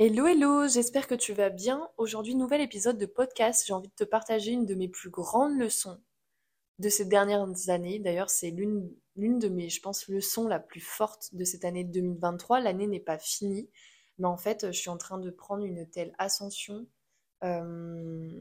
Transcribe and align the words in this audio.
Hello, 0.00 0.26
hello, 0.28 0.68
j'espère 0.68 1.08
que 1.08 1.16
tu 1.16 1.32
vas 1.32 1.50
bien. 1.50 1.90
Aujourd'hui, 1.96 2.36
nouvel 2.36 2.60
épisode 2.60 2.98
de 2.98 3.06
podcast. 3.06 3.64
J'ai 3.66 3.72
envie 3.72 3.88
de 3.88 3.94
te 3.94 4.04
partager 4.04 4.52
une 4.52 4.64
de 4.64 4.76
mes 4.76 4.86
plus 4.86 5.10
grandes 5.10 5.58
leçons 5.58 6.00
de 6.78 6.88
ces 6.88 7.04
dernières 7.04 7.68
années. 7.68 7.98
D'ailleurs, 7.98 8.30
c'est 8.30 8.52
l'une, 8.52 8.94
de 9.16 9.48
mes, 9.48 9.68
je 9.68 9.80
pense, 9.80 10.06
leçons 10.06 10.46
la 10.46 10.60
plus 10.60 10.80
forte 10.80 11.34
de 11.34 11.42
cette 11.42 11.64
année 11.64 11.82
2023. 11.82 12.60
L'année 12.60 12.86
n'est 12.86 13.00
pas 13.00 13.18
finie, 13.18 13.68
mais 14.18 14.28
en 14.28 14.36
fait, 14.36 14.66
je 14.66 14.78
suis 14.78 14.88
en 14.88 14.98
train 14.98 15.18
de 15.18 15.30
prendre 15.30 15.64
une 15.64 15.84
telle 15.90 16.14
ascension 16.18 16.86
euh, 17.42 18.40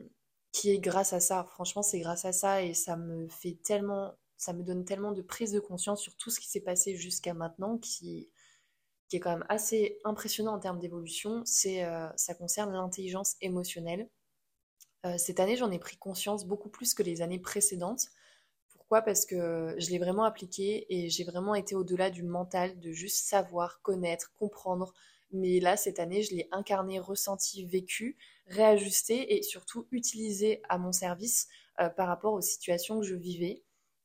qui 0.52 0.70
est 0.70 0.80
grâce 0.80 1.14
à 1.14 1.20
ça. 1.20 1.44
Franchement, 1.44 1.82
c'est 1.82 2.02
grâce 2.02 2.26
à 2.26 2.34
ça 2.34 2.62
et 2.62 2.76
ça 2.76 2.98
me 2.98 3.28
fait 3.30 3.58
tellement, 3.64 4.14
ça 4.38 4.54
me 4.54 4.62
donne 4.62 4.86
tellement 4.86 5.12
de 5.12 5.24
prise 5.24 5.54
de 5.54 5.60
conscience 5.60 6.02
sur 6.02 6.16
tout 6.18 6.30
ce 6.30 6.40
qui 6.40 6.50
s'est 6.50 6.62
passé 6.62 6.96
jusqu'à 6.96 7.34
maintenant 7.34 7.80
qui 7.80 8.30
qui 9.10 9.16
est 9.16 9.20
quand 9.20 9.32
même 9.32 9.46
assez 9.50 10.00
impressionnant 10.04 10.54
en 10.54 10.60
termes 10.60 10.80
d'évolution, 10.80 11.42
c'est 11.46 11.84
euh, 11.84 12.08
ça 12.16 12.34
concerne 12.36 12.74
l'intelligence 12.74 13.36
émotionnelle. 13.42 14.10
Euh, 15.06 15.18
cette 15.18 15.40
année, 15.40 15.56
j'en 15.56 15.72
ai 15.72 15.80
pris 15.80 15.98
conscience 15.98 16.46
beaucoup 16.46 16.70
plus 16.70 16.94
que 16.94 17.04
les 17.04 17.22
années 17.22 17.40
précédentes. 17.40 18.08
Pourquoi? 18.72 19.02
Parce 19.02 19.26
que 19.26 19.76
je 19.78 19.90
l'ai 19.92 20.00
vraiment 20.00 20.24
appliqué 20.24 20.86
et 20.90 21.10
j'ai 21.10 21.24
vraiment 21.24 21.56
été 21.56 21.76
au-delà 21.76 22.10
du 22.10 22.24
mental, 22.24 22.80
de 22.80 22.92
juste 22.92 23.26
savoir, 23.26 23.82
connaître, 23.82 24.34
comprendre. 24.38 24.94
Mais 25.32 25.60
là, 25.60 25.78
cette 25.78 26.00
année, 26.00 26.22
je 26.22 26.36
l'ai 26.36 26.48
incarné, 26.52 27.00
ressenti, 27.00 27.66
vécu, 27.66 28.18
réajusté 28.48 29.36
et 29.36 29.44
surtout 29.44 29.88
utilisé 29.92 30.62
à 30.70 30.78
mon 30.78 30.92
service 30.92 31.48
euh, 31.80 31.90
par 31.90 32.08
rapport 32.08 32.34
aux 32.34 32.42
situations 32.42 33.00
que 33.00 33.06
je 33.06 33.16
vivais. 33.16 33.64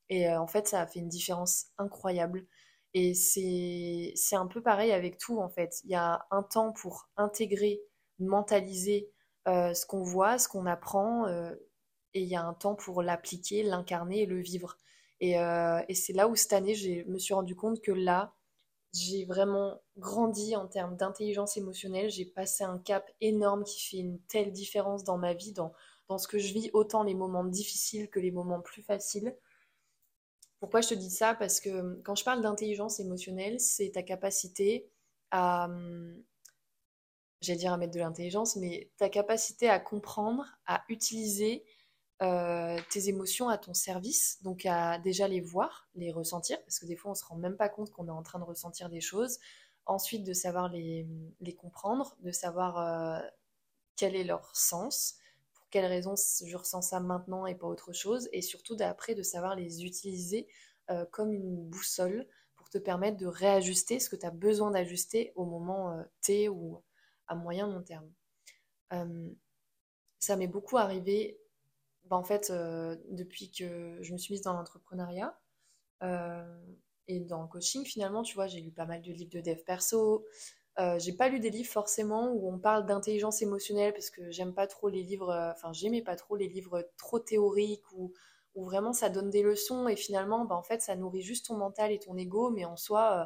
Et 0.08 0.28
en 0.28 0.46
fait, 0.46 0.68
ça 0.68 0.80
a 0.80 0.86
fait 0.86 0.98
une 0.98 1.08
différence 1.08 1.66
incroyable. 1.78 2.46
Et 2.94 3.14
c'est 3.14 4.36
un 4.36 4.46
peu 4.46 4.62
pareil 4.62 4.92
avec 4.92 5.18
tout 5.18 5.40
en 5.40 5.48
fait. 5.48 5.80
Il 5.84 5.90
y 5.90 5.94
a 5.94 6.26
un 6.30 6.42
temps 6.42 6.72
pour 6.72 7.08
intégrer, 7.16 7.80
mentaliser 8.18 9.10
euh, 9.48 9.72
ce 9.74 9.86
qu'on 9.86 10.02
voit, 10.02 10.38
ce 10.38 10.48
qu'on 10.48 10.66
apprend, 10.66 11.26
euh, 11.26 11.54
et 12.14 12.20
il 12.22 12.28
y 12.28 12.36
a 12.36 12.42
un 12.44 12.54
temps 12.54 12.74
pour 12.74 13.02
l'appliquer, 13.02 13.62
l'incarner 13.62 14.22
et 14.22 14.26
le 14.26 14.40
vivre. 14.40 14.76
Et, 15.20 15.38
euh, 15.38 15.80
et 15.88 15.94
c'est 15.94 16.12
là 16.12 16.28
où 16.28 16.36
cette 16.36 16.52
année, 16.52 16.74
je 16.74 17.08
me 17.08 17.18
suis 17.18 17.34
rendu 17.34 17.56
compte 17.56 17.80
que 17.80 17.92
là, 17.92 18.34
j'ai 18.92 19.24
vraiment 19.24 19.80
grandi 19.96 20.54
en 20.54 20.66
termes 20.68 20.96
d'intelligence 20.96 21.56
émotionnelle. 21.56 22.10
J'ai 22.10 22.26
passé 22.26 22.64
un 22.64 22.78
cap 22.78 23.10
énorme 23.20 23.64
qui 23.64 23.80
fait 23.80 23.96
une 23.98 24.20
telle 24.28 24.52
différence 24.52 25.02
dans 25.04 25.16
ma 25.18 25.32
vie, 25.34 25.52
dans, 25.52 25.72
dans 26.08 26.18
ce 26.18 26.28
que 26.28 26.38
je 26.38 26.52
vis, 26.52 26.70
autant 26.74 27.02
les 27.02 27.14
moments 27.14 27.44
difficiles 27.44 28.10
que 28.10 28.20
les 28.20 28.30
moments 28.30 28.60
plus 28.60 28.82
faciles. 28.82 29.34
Pourquoi 30.62 30.80
je 30.80 30.90
te 30.90 30.94
dis 30.94 31.10
ça? 31.10 31.34
Parce 31.34 31.58
que 31.58 31.70
hum, 31.70 32.00
quand 32.04 32.14
je 32.14 32.22
parle 32.22 32.40
d'intelligence 32.40 33.00
émotionnelle, 33.00 33.58
c'est 33.58 33.90
ta 33.90 34.04
capacité 34.04 34.88
à, 35.32 35.64
hum, 35.64 36.22
j'allais 37.40 37.58
dire 37.58 37.72
à 37.72 37.76
mettre 37.78 37.92
de 37.92 37.98
l'intelligence, 37.98 38.54
mais 38.54 38.92
ta 38.96 39.08
capacité 39.08 39.68
à 39.68 39.80
comprendre, 39.80 40.44
à 40.66 40.84
utiliser 40.88 41.64
euh, 42.22 42.78
tes 42.90 43.08
émotions 43.08 43.48
à 43.48 43.58
ton 43.58 43.74
service, 43.74 44.40
donc 44.42 44.64
à 44.64 45.00
déjà 45.00 45.26
les 45.26 45.40
voir, 45.40 45.88
les 45.96 46.12
ressentir, 46.12 46.60
parce 46.62 46.78
que 46.78 46.86
des 46.86 46.94
fois 46.94 47.10
on 47.10 47.14
se 47.16 47.24
rend 47.24 47.36
même 47.36 47.56
pas 47.56 47.68
compte 47.68 47.90
qu'on 47.90 48.06
est 48.06 48.12
en 48.12 48.22
train 48.22 48.38
de 48.38 48.44
ressentir 48.44 48.88
des 48.88 49.00
choses. 49.00 49.40
Ensuite, 49.86 50.22
de 50.24 50.32
savoir 50.32 50.68
les, 50.68 51.08
les 51.40 51.56
comprendre, 51.56 52.16
de 52.20 52.30
savoir 52.30 52.78
euh, 52.78 53.20
quel 53.96 54.14
est 54.14 54.22
leur 54.24 54.54
sens, 54.54 55.16
quelles 55.72 55.86
raisons 55.86 56.14
je 56.16 56.56
ressens 56.56 56.82
ça 56.82 57.00
maintenant 57.00 57.46
et 57.46 57.56
pas 57.56 57.66
autre 57.66 57.92
chose, 57.92 58.28
et 58.32 58.42
surtout 58.42 58.76
d'après 58.76 59.16
de 59.16 59.22
savoir 59.22 59.56
les 59.56 59.84
utiliser 59.84 60.46
euh, 60.90 61.06
comme 61.06 61.32
une 61.32 61.56
boussole 61.68 62.28
pour 62.54 62.68
te 62.68 62.76
permettre 62.76 63.16
de 63.16 63.26
réajuster 63.26 63.98
ce 63.98 64.10
que 64.10 64.16
tu 64.16 64.26
as 64.26 64.30
besoin 64.30 64.70
d'ajuster 64.70 65.32
au 65.34 65.46
moment 65.46 65.98
euh, 65.98 66.02
T 66.20 66.48
ou 66.50 66.84
à 67.26 67.34
moyen 67.34 67.66
long 67.66 67.82
terme. 67.82 68.12
Euh, 68.92 69.30
ça 70.18 70.36
m'est 70.36 70.46
beaucoup 70.46 70.76
arrivé, 70.76 71.40
bah, 72.04 72.16
en 72.16 72.22
fait, 72.22 72.52
depuis 73.08 73.50
que 73.50 73.98
je 74.02 74.12
me 74.12 74.18
suis 74.18 74.34
mise 74.34 74.42
dans 74.42 74.52
l'entrepreneuriat 74.52 75.40
et 77.08 77.20
dans 77.20 77.42
le 77.42 77.48
coaching, 77.48 77.84
finalement, 77.84 78.22
tu 78.22 78.34
vois, 78.34 78.46
j'ai 78.46 78.60
lu 78.60 78.70
pas 78.70 78.84
mal 78.84 79.02
de 79.02 79.10
livres 79.10 79.32
de 79.32 79.40
dev 79.40 79.64
perso, 79.64 80.24
euh, 80.78 80.98
j'ai 80.98 81.12
pas 81.12 81.28
lu 81.28 81.38
des 81.38 81.50
livres 81.50 81.70
forcément 81.70 82.32
où 82.32 82.50
on 82.50 82.58
parle 82.58 82.86
d'intelligence 82.86 83.42
émotionnelle 83.42 83.92
parce 83.92 84.08
que 84.08 84.30
j'aime 84.30 84.54
pas 84.54 84.66
trop 84.66 84.88
les 84.88 85.02
livres, 85.02 85.30
euh, 85.30 85.52
enfin 85.52 85.72
j'aimais 85.72 86.00
pas 86.00 86.16
trop 86.16 86.34
les 86.34 86.48
livres 86.48 86.88
trop 86.96 87.18
théoriques 87.18 87.84
où, 87.92 88.12
vraiment 88.54 88.92
ça 88.92 89.08
donne 89.10 89.30
des 89.30 89.42
leçons 89.42 89.88
et 89.88 89.96
finalement 89.96 90.44
bah, 90.44 90.54
en 90.56 90.62
fait 90.62 90.82
ça 90.82 90.94
nourrit 90.96 91.22
juste 91.22 91.46
ton 91.46 91.56
mental 91.56 91.90
et 91.90 91.98
ton 91.98 92.16
ego 92.18 92.50
mais 92.50 92.64
en 92.66 92.76
soi 92.76 93.20
euh, 93.20 93.24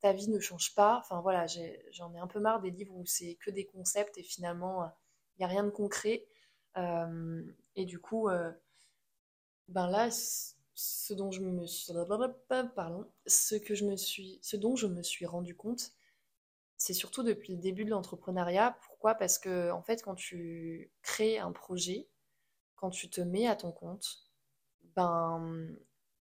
ta 0.00 0.12
vie 0.12 0.28
ne 0.28 0.38
change 0.40 0.74
pas. 0.74 0.98
Enfin 0.98 1.20
voilà, 1.20 1.46
j'en 1.92 2.14
ai, 2.14 2.18
un 2.18 2.26
peu 2.28 2.40
marre 2.40 2.60
des 2.60 2.70
livres 2.70 2.94
où 2.96 3.06
c'est 3.06 3.36
que 3.36 3.50
des 3.50 3.66
concepts 3.66 4.18
et 4.18 4.22
finalement 4.22 4.84
il 5.36 5.40
n'y 5.40 5.44
a 5.44 5.48
rien 5.48 5.64
de 5.64 5.70
concret. 5.70 6.26
et 7.76 7.84
du 7.86 7.98
coup, 8.00 8.28
ben 9.68 9.88
là, 9.88 10.10
ce 10.10 11.14
dont 11.14 11.30
je 11.30 11.40
me 11.40 11.66
suis, 11.66 11.92
ce 13.26 13.54
que 13.56 13.74
je 13.74 13.84
me 13.84 13.96
suis, 13.96 14.38
ce 14.42 14.56
dont 14.56 14.76
je 14.76 14.86
me 14.86 15.02
suis 15.02 15.26
rendu 15.26 15.56
compte 15.56 15.95
c'est 16.78 16.94
surtout 16.94 17.22
depuis 17.22 17.54
le 17.54 17.60
début 17.60 17.84
de 17.84 17.90
l'entrepreneuriat. 17.90 18.78
Pourquoi? 18.86 19.14
Parce 19.14 19.38
que 19.38 19.70
en 19.70 19.82
fait, 19.82 20.02
quand 20.02 20.14
tu 20.14 20.90
crées 21.02 21.38
un 21.38 21.52
projet, 21.52 22.08
quand 22.76 22.90
tu 22.90 23.10
te 23.10 23.20
mets 23.20 23.46
à 23.46 23.56
ton 23.56 23.72
compte, 23.72 24.06
ben 24.96 25.68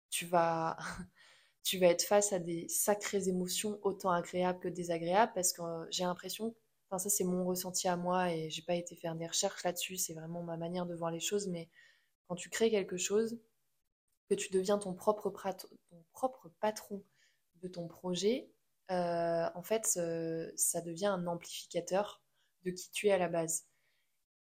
tu 0.09 0.25
vas 0.25 0.77
tu 1.63 1.79
vas 1.79 1.87
être 1.87 2.03
face 2.03 2.33
à 2.33 2.39
des 2.39 2.67
sacrées 2.69 3.29
émotions 3.29 3.79
autant 3.83 4.11
agréables 4.11 4.59
que 4.59 4.67
désagréables 4.67 5.31
parce 5.33 5.53
que 5.53 5.61
euh, 5.61 5.85
j'ai 5.91 6.03
l'impression 6.03 6.55
enfin 6.89 6.99
ça 6.99 7.09
c'est 7.09 7.23
mon 7.23 7.45
ressenti 7.45 7.87
à 7.87 7.95
moi 7.97 8.31
et 8.33 8.49
j'ai 8.49 8.61
pas 8.63 8.75
été 8.75 8.95
faire 8.95 9.15
des 9.15 9.27
recherches 9.27 9.63
là-dessus, 9.63 9.97
c'est 9.97 10.13
vraiment 10.13 10.43
ma 10.43 10.57
manière 10.57 10.85
de 10.85 10.95
voir 10.95 11.11
les 11.11 11.19
choses 11.19 11.47
mais 11.47 11.69
quand 12.27 12.35
tu 12.35 12.49
crées 12.49 12.69
quelque 12.69 12.97
chose 12.97 13.39
que 14.29 14.35
tu 14.35 14.51
deviens 14.51 14.77
ton 14.77 14.93
propre, 14.93 15.29
ton 15.29 16.03
propre 16.13 16.49
patron 16.59 17.03
de 17.61 17.67
ton 17.67 17.87
projet, 17.87 18.49
euh, 18.91 19.49
en 19.55 19.63
fait, 19.63 19.85
ça 20.55 20.81
devient 20.81 21.07
un 21.07 21.27
amplificateur 21.27 22.21
de 22.63 22.71
qui 22.71 22.91
tu 22.91 23.07
es 23.07 23.11
à 23.11 23.17
la 23.17 23.29
base. 23.29 23.65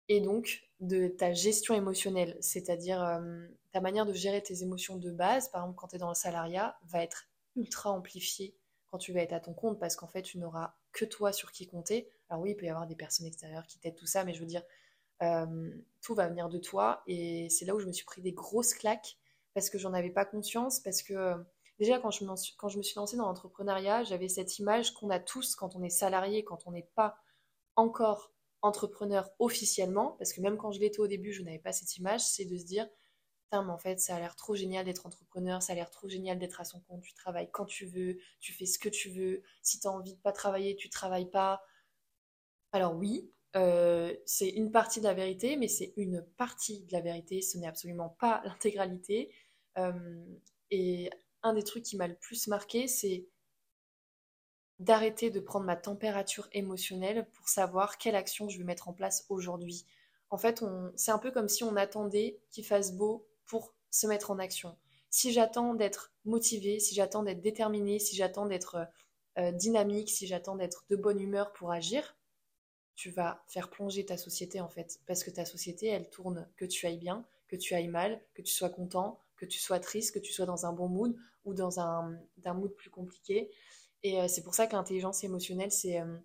Et 0.09 0.21
donc, 0.21 0.69
de 0.81 1.09
ta 1.09 1.33
gestion 1.33 1.75
émotionnelle, 1.75 2.37
c'est-à-dire 2.41 3.03
euh, 3.03 3.47
ta 3.71 3.81
manière 3.81 4.05
de 4.05 4.13
gérer 4.13 4.43
tes 4.43 4.63
émotions 4.63 4.97
de 4.97 5.11
base, 5.11 5.49
par 5.49 5.63
exemple 5.63 5.79
quand 5.79 5.89
tu 5.89 5.97
es 5.97 5.99
dans 5.99 6.09
le 6.09 6.15
salariat, 6.15 6.77
va 6.83 7.03
être 7.03 7.29
ultra 7.57 7.91
amplifiée 7.91 8.57
quand 8.91 8.99
tu 8.99 9.13
vas 9.13 9.21
être 9.21 9.33
à 9.33 9.41
ton 9.41 9.55
compte, 9.55 9.79
parce 9.79 9.97
qu'en 9.97 10.09
fait, 10.09 10.23
tu 10.23 10.39
n'auras 10.39 10.75
que 10.93 11.05
toi 11.05 11.33
sur 11.33 11.53
qui 11.53 11.67
compter. 11.67 12.11
Alors 12.29 12.43
oui, 12.43 12.51
il 12.51 12.57
peut 12.57 12.67
y 12.67 12.69
avoir 12.69 12.87
des 12.87 12.97
personnes 12.97 13.27
extérieures 13.27 13.67
qui 13.67 13.79
t'aident, 13.79 13.97
tout 13.97 14.07
ça, 14.07 14.25
mais 14.25 14.35
je 14.35 14.41
veux 14.41 14.47
dire, 14.47 14.63
euh, 15.23 15.71
tout 16.03 16.15
va 16.15 16.29
venir 16.29 16.49
de 16.49 16.59
toi. 16.59 17.03
Et 17.07 17.49
c'est 17.49 17.65
là 17.65 17.75
où 17.75 17.81
je 17.81 17.87
me 17.87 17.93
suis 17.93 18.05
pris 18.05 18.21
des 18.21 18.33
grosses 18.33 18.75
claques, 18.75 19.17
parce 19.55 19.71
que 19.71 19.79
j'en 19.79 19.95
avais 19.95 20.11
pas 20.11 20.25
conscience, 20.25 20.81
parce 20.81 21.03
que 21.03 21.37
déjà 21.83 21.99
quand 21.99 22.13
je, 22.13 22.25
me 22.25 22.83
suis 22.83 22.95
lancée 22.97 23.17
dans 23.17 23.27
l'entrepreneuriat, 23.27 24.05
j'avais 24.05 24.29
cette 24.29 24.61
image 24.61 24.95
qu'on 24.95 25.11
a 25.11 25.19
tous 25.19 25.57
quand 25.57 25.75
on 25.75 25.83
est 25.83 25.91
salarié, 25.91 26.45
quand 26.45 26.67
on 26.67 26.71
n'est 26.71 26.89
pas 26.95 27.17
encore 27.75 28.33
entrepreneur 28.61 29.29
officiellement, 29.41 30.13
parce 30.19 30.33
que 30.33 30.41
même 30.41 30.57
quand 30.57 30.71
je 30.71 30.79
l'étais 30.79 31.01
au 31.01 31.09
début, 31.09 31.33
je 31.33 31.43
n'avais 31.43 31.59
pas 31.59 31.73
cette 31.73 31.97
image, 31.97 32.21
c'est 32.21 32.45
de 32.45 32.57
se 32.57 32.65
dire, 32.65 32.89
mais 33.51 33.59
en 33.59 33.79
fait, 33.79 33.99
ça 33.99 34.15
a 34.15 34.21
l'air 34.21 34.37
trop 34.37 34.55
génial 34.55 34.85
d'être 34.85 35.07
entrepreneur, 35.07 35.61
ça 35.61 35.73
a 35.73 35.77
l'air 35.77 35.91
trop 35.91 36.09
génial 36.09 36.39
d'être 36.39 36.61
à 36.61 36.65
son 36.65 36.81
compte, 36.83 37.03
tu 37.03 37.15
travailles 37.15 37.51
quand 37.51 37.67
tu 37.67 37.85
veux, 37.87 38.17
tu 38.39 38.53
fais 38.53 38.65
ce 38.65 38.79
que 38.79 38.89
tu 38.89 39.11
veux, 39.11 39.43
si 39.63 39.81
tu 39.81 39.89
as 39.89 39.91
envie 39.91 40.15
de 40.15 40.21
pas 40.21 40.33
travailler, 40.33 40.77
tu 40.77 40.89
travailles 40.89 41.31
pas. 41.31 41.65
Alors 42.71 42.95
oui, 42.95 43.29
euh, 43.57 44.15
c'est 44.25 44.49
une 44.49 44.71
partie 44.71 45.01
de 45.01 45.05
la 45.05 45.15
vérité, 45.15 45.57
mais 45.57 45.69
c'est 45.69 45.93
une 45.97 46.25
partie 46.39 46.85
de 46.85 46.93
la 46.93 47.01
vérité, 47.01 47.43
ce 47.43 47.59
n'est 47.59 47.67
absolument 47.67 48.11
pas 48.21 48.41
l'intégralité. 48.45 49.35
Euh, 49.79 50.25
et 50.71 51.11
un 51.43 51.55
des 51.55 51.63
trucs 51.63 51.85
qui 51.85 51.97
m'a 51.97 52.09
le 52.09 52.15
plus 52.15 52.47
marqué, 52.49 52.89
c'est 52.89 53.27
d'arrêter 54.79 55.31
de 55.31 55.41
prendre 55.41 55.67
ma 55.67 55.77
température 55.77 56.49
émotionnelle 56.53 57.29
pour 57.33 57.49
savoir 57.49 57.99
quelle 57.99 58.17
action 58.17 58.49
je 58.49 58.59
vais 58.59 58.65
mettre 58.65 58.89
en 58.89 58.93
place 58.93 59.27
aujourd'hui. 59.29 59.87
En 60.31 60.39
fait, 60.39 60.65
c'est 60.97 61.11
un 61.11 61.19
peu 61.19 61.31
comme 61.31 61.49
si 61.49 61.63
on 61.63 61.77
attendait 61.77 62.41
qu'il 62.51 62.65
fasse 62.65 62.93
beau 62.93 63.27
pour 63.47 63.75
se 63.91 64.07
mettre 64.07 64.31
en 64.31 64.39
action. 64.39 64.77
Si 65.11 65.31
j'attends 65.33 65.75
d'être 65.75 66.13
motivée, 66.25 66.81
si 66.81 66.95
j'attends 66.95 67.23
d'être 67.23 67.43
déterminée, 67.43 67.99
si 67.99 68.17
j'attends 68.17 68.47
d'être 68.47 68.89
euh, 69.39 69.53
dynamique, 69.53 70.11
si 70.11 70.27
j'attends 70.27 70.57
d'être 70.57 70.85
de 70.89 70.97
bonne 70.97 71.21
humeur 71.21 71.53
pour 71.53 71.71
agir, 71.71 72.17
tu 72.95 73.11
vas 73.11 73.45
faire 73.47 73.69
plonger 73.71 74.07
ta 74.07 74.17
société 74.17 74.61
en 74.61 74.69
fait. 74.69 75.01
Parce 75.07 75.23
que 75.23 75.31
ta 75.31 75.45
société, 75.45 75.87
elle 75.89 76.09
tourne 76.09 76.49
que 76.57 76.65
tu 76.65 76.87
ailles 76.87 76.99
bien, 76.99 77.27
que 77.49 77.57
tu 77.57 77.75
ailles 77.75 77.89
mal, 77.89 78.21
que 78.35 78.43
tu 78.43 78.53
sois 78.53 78.71
content, 78.71 79.21
que 79.43 79.47
tu 79.47 79.59
sois 79.59 79.81
triste, 79.81 80.15
que 80.15 80.21
tu 80.21 80.33
sois 80.33 80.47
dans 80.47 80.67
un 80.67 80.73
bon 80.73 80.89
mood 80.89 81.17
ou 81.45 81.53
dans 81.53 81.81
un, 81.81 82.17
mood 82.55 82.73
plus 82.77 82.91
compliqué. 82.91 83.51
Et 84.05 84.21
euh, 84.21 84.29
c'est 84.29 84.43
pour 84.43 84.55
ça 84.55 84.69
que 84.69 84.77
l'intelligence 84.77 85.25
émotionnelle, 85.25 85.73
c'est 85.73 86.01
euh, 86.01 86.17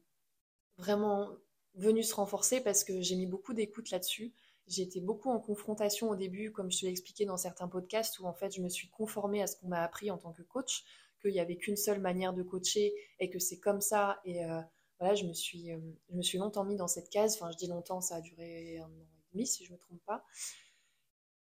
vraiment 0.78 1.32
venu 1.74 2.04
se 2.04 2.14
renforcer 2.14 2.62
parce 2.62 2.84
que 2.84 3.02
j'ai 3.02 3.16
mis 3.16 3.26
beaucoup 3.26 3.56
d'écoute 3.56 3.90
là-dessus. 3.90 4.34
J'ai 4.68 4.84
été 4.84 5.02
beaucoup 5.02 5.32
en 5.32 5.40
confrontation 5.40 6.12
au 6.12 6.16
début, 6.16 6.52
comme 6.52 6.72
je 6.72 6.82
te 6.82 6.86
l'ai 6.86 6.92
expliqué 6.92 7.26
dans 7.26 7.38
certains 7.38 7.68
podcasts, 7.68 8.20
où 8.20 8.28
en 8.28 8.34
fait 8.34 8.56
je 8.56 8.62
me 8.62 8.70
suis 8.70 8.90
conformée 8.90 9.42
à 9.42 9.48
ce 9.48 9.56
qu'on 9.56 9.70
m'a 9.70 9.82
appris 9.82 10.12
en 10.12 10.20
tant 10.20 10.32
que 10.32 10.44
coach, 10.44 10.84
qu'il 11.20 11.32
n'y 11.32 11.40
avait 11.40 11.58
qu'une 11.58 11.78
seule 11.78 12.00
manière 12.00 12.34
de 12.34 12.44
coacher 12.44 12.94
et 13.20 13.32
que 13.32 13.40
c'est 13.40 13.58
comme 13.58 13.82
ça. 13.82 14.22
Et 14.26 14.46
euh, 14.46 14.62
voilà, 15.00 15.16
je 15.16 15.26
me 15.26 15.34
suis, 15.34 15.72
je 16.12 16.16
me 16.16 16.22
suis 16.22 16.38
longtemps 16.38 16.66
mis 16.66 16.76
dans 16.76 16.88
cette 16.88 17.10
case. 17.10 17.36
Enfin, 17.36 17.50
je 17.50 17.58
dis 17.58 17.68
longtemps, 17.68 18.00
ça 18.00 18.18
a 18.18 18.22
duré 18.22 18.78
un 18.78 18.84
an 18.84 18.90
et 18.90 19.34
demi, 19.34 19.48
si 19.48 19.66
je 19.66 19.72
ne 19.72 19.78
me 19.78 19.80
trompe 19.80 20.04
pas. 20.06 20.24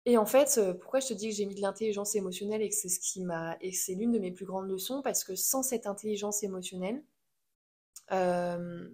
Et 0.06 0.18
en 0.18 0.26
fait, 0.26 0.60
pourquoi 0.80 1.00
je 1.00 1.08
te 1.08 1.14
dis 1.14 1.30
que 1.30 1.36
j'ai 1.36 1.46
mis 1.46 1.56
de 1.56 1.62
l'intelligence 1.62 2.16
émotionnelle 2.16 2.62
et 2.62 2.70
que 2.70 2.76
c'est 2.76 2.90
ce 2.90 3.00
qui 3.00 3.26
et 3.62 3.72
c'est 3.72 3.96
l'une 3.96 4.12
de 4.12 4.20
mes 4.20 4.32
plus 4.32 4.46
grandes 4.46 4.70
leçons 4.70 5.02
parce 5.02 5.24
que 5.24 5.36
sans 5.36 5.64
cette 5.64 5.88
intelligence 5.88 6.44
émotionnelle, 6.44 7.04
euh, 8.12 8.88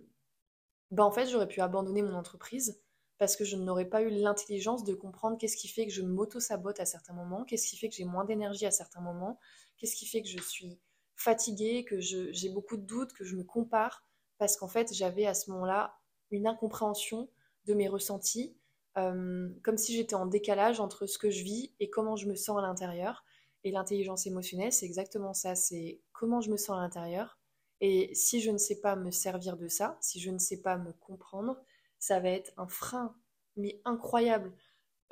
ben 0.92 1.04
en 1.04 1.12
fait, 1.12 1.28
j'aurais 1.28 1.48
pu 1.48 1.62
abandonner 1.62 2.02
mon 2.02 2.14
entreprise 2.14 2.82
parce 3.18 3.36
que 3.36 3.46
je 3.46 3.56
n'aurais 3.56 3.86
pas 3.86 4.02
eu 4.02 4.10
l'intelligence 4.10 4.84
de 4.84 4.94
comprendre 4.94 5.38
qu'est-ce 5.38 5.58
qui 5.58 5.68
fait 5.68 5.86
que 5.86 5.94
je 5.94 6.02
m'auto-sabote 6.02 6.80
à 6.80 6.86
certains 6.86 7.14
moments, 7.14 7.44
qu'est-ce 7.44 7.68
qui 7.68 7.78
fait 7.78 7.88
que 7.88 7.96
j'ai 7.96 8.06
moins 8.06 8.26
d'énergie 8.26 8.66
à 8.66 8.72
certains 8.72 9.02
moments, 9.02 9.38
qu'est-ce 9.78 9.96
qui 9.96 10.06
fait 10.06 10.22
que 10.22 10.28
je 10.28 10.40
suis 10.40 10.80
fatiguée, 11.16 11.86
que 11.86 12.00
j'ai 12.00 12.50
beaucoup 12.50 12.78
de 12.78 12.82
doutes, 12.82 13.14
que 13.14 13.24
je 13.24 13.36
me 13.36 13.44
compare, 13.44 14.06
parce 14.40 14.58
qu'en 14.58 14.68
fait, 14.68 14.92
j'avais 14.92 15.28
à 15.28 15.36
ce 15.36 15.52
moment-là 15.52 16.00
une 16.32 16.48
incompréhension 16.48 17.30
de 17.66 17.76
mes 17.76 17.88
ressentis, 17.88 18.58
euh, 18.98 19.50
comme 19.64 19.78
si 19.78 19.96
j'étais 19.96 20.16
en 20.16 20.26
décalage 20.26 20.80
entre 20.80 21.06
ce 21.06 21.18
que 21.18 21.30
je 21.30 21.44
vis 21.44 21.74
et 21.80 21.90
comment 21.90 22.16
je 22.16 22.28
me 22.28 22.36
sens 22.36 22.58
à 22.58 22.62
l'intérieur. 22.62 23.24
Et 23.64 23.72
l'intelligence 23.72 24.26
émotionnelle, 24.26 24.74
c'est 24.74 24.86
exactement 24.86 25.34
ça, 25.34 25.56
c'est 25.56 26.02
comment 26.12 26.42
je 26.42 26.50
me 26.50 26.58
sens 26.58 26.78
à 26.78 26.82
l'intérieur. 26.82 27.40
Et 27.80 28.14
si 28.14 28.42
je 28.42 28.52
ne 28.52 28.58
sais 28.58 28.80
pas 28.80 28.96
me 28.96 29.12
servir 29.12 29.58
de 29.58 29.68
ça, 29.68 29.98
si 30.02 30.20
je 30.20 30.30
ne 30.30 30.38
sais 30.38 30.62
pas 30.62 30.78
me 30.78 30.94
comprendre, 30.94 31.60
ça 32.00 32.20
va 32.20 32.30
être 32.30 32.52
un 32.58 32.68
frein, 32.68 33.16
mais 33.56 33.82
incroyable. 33.86 34.52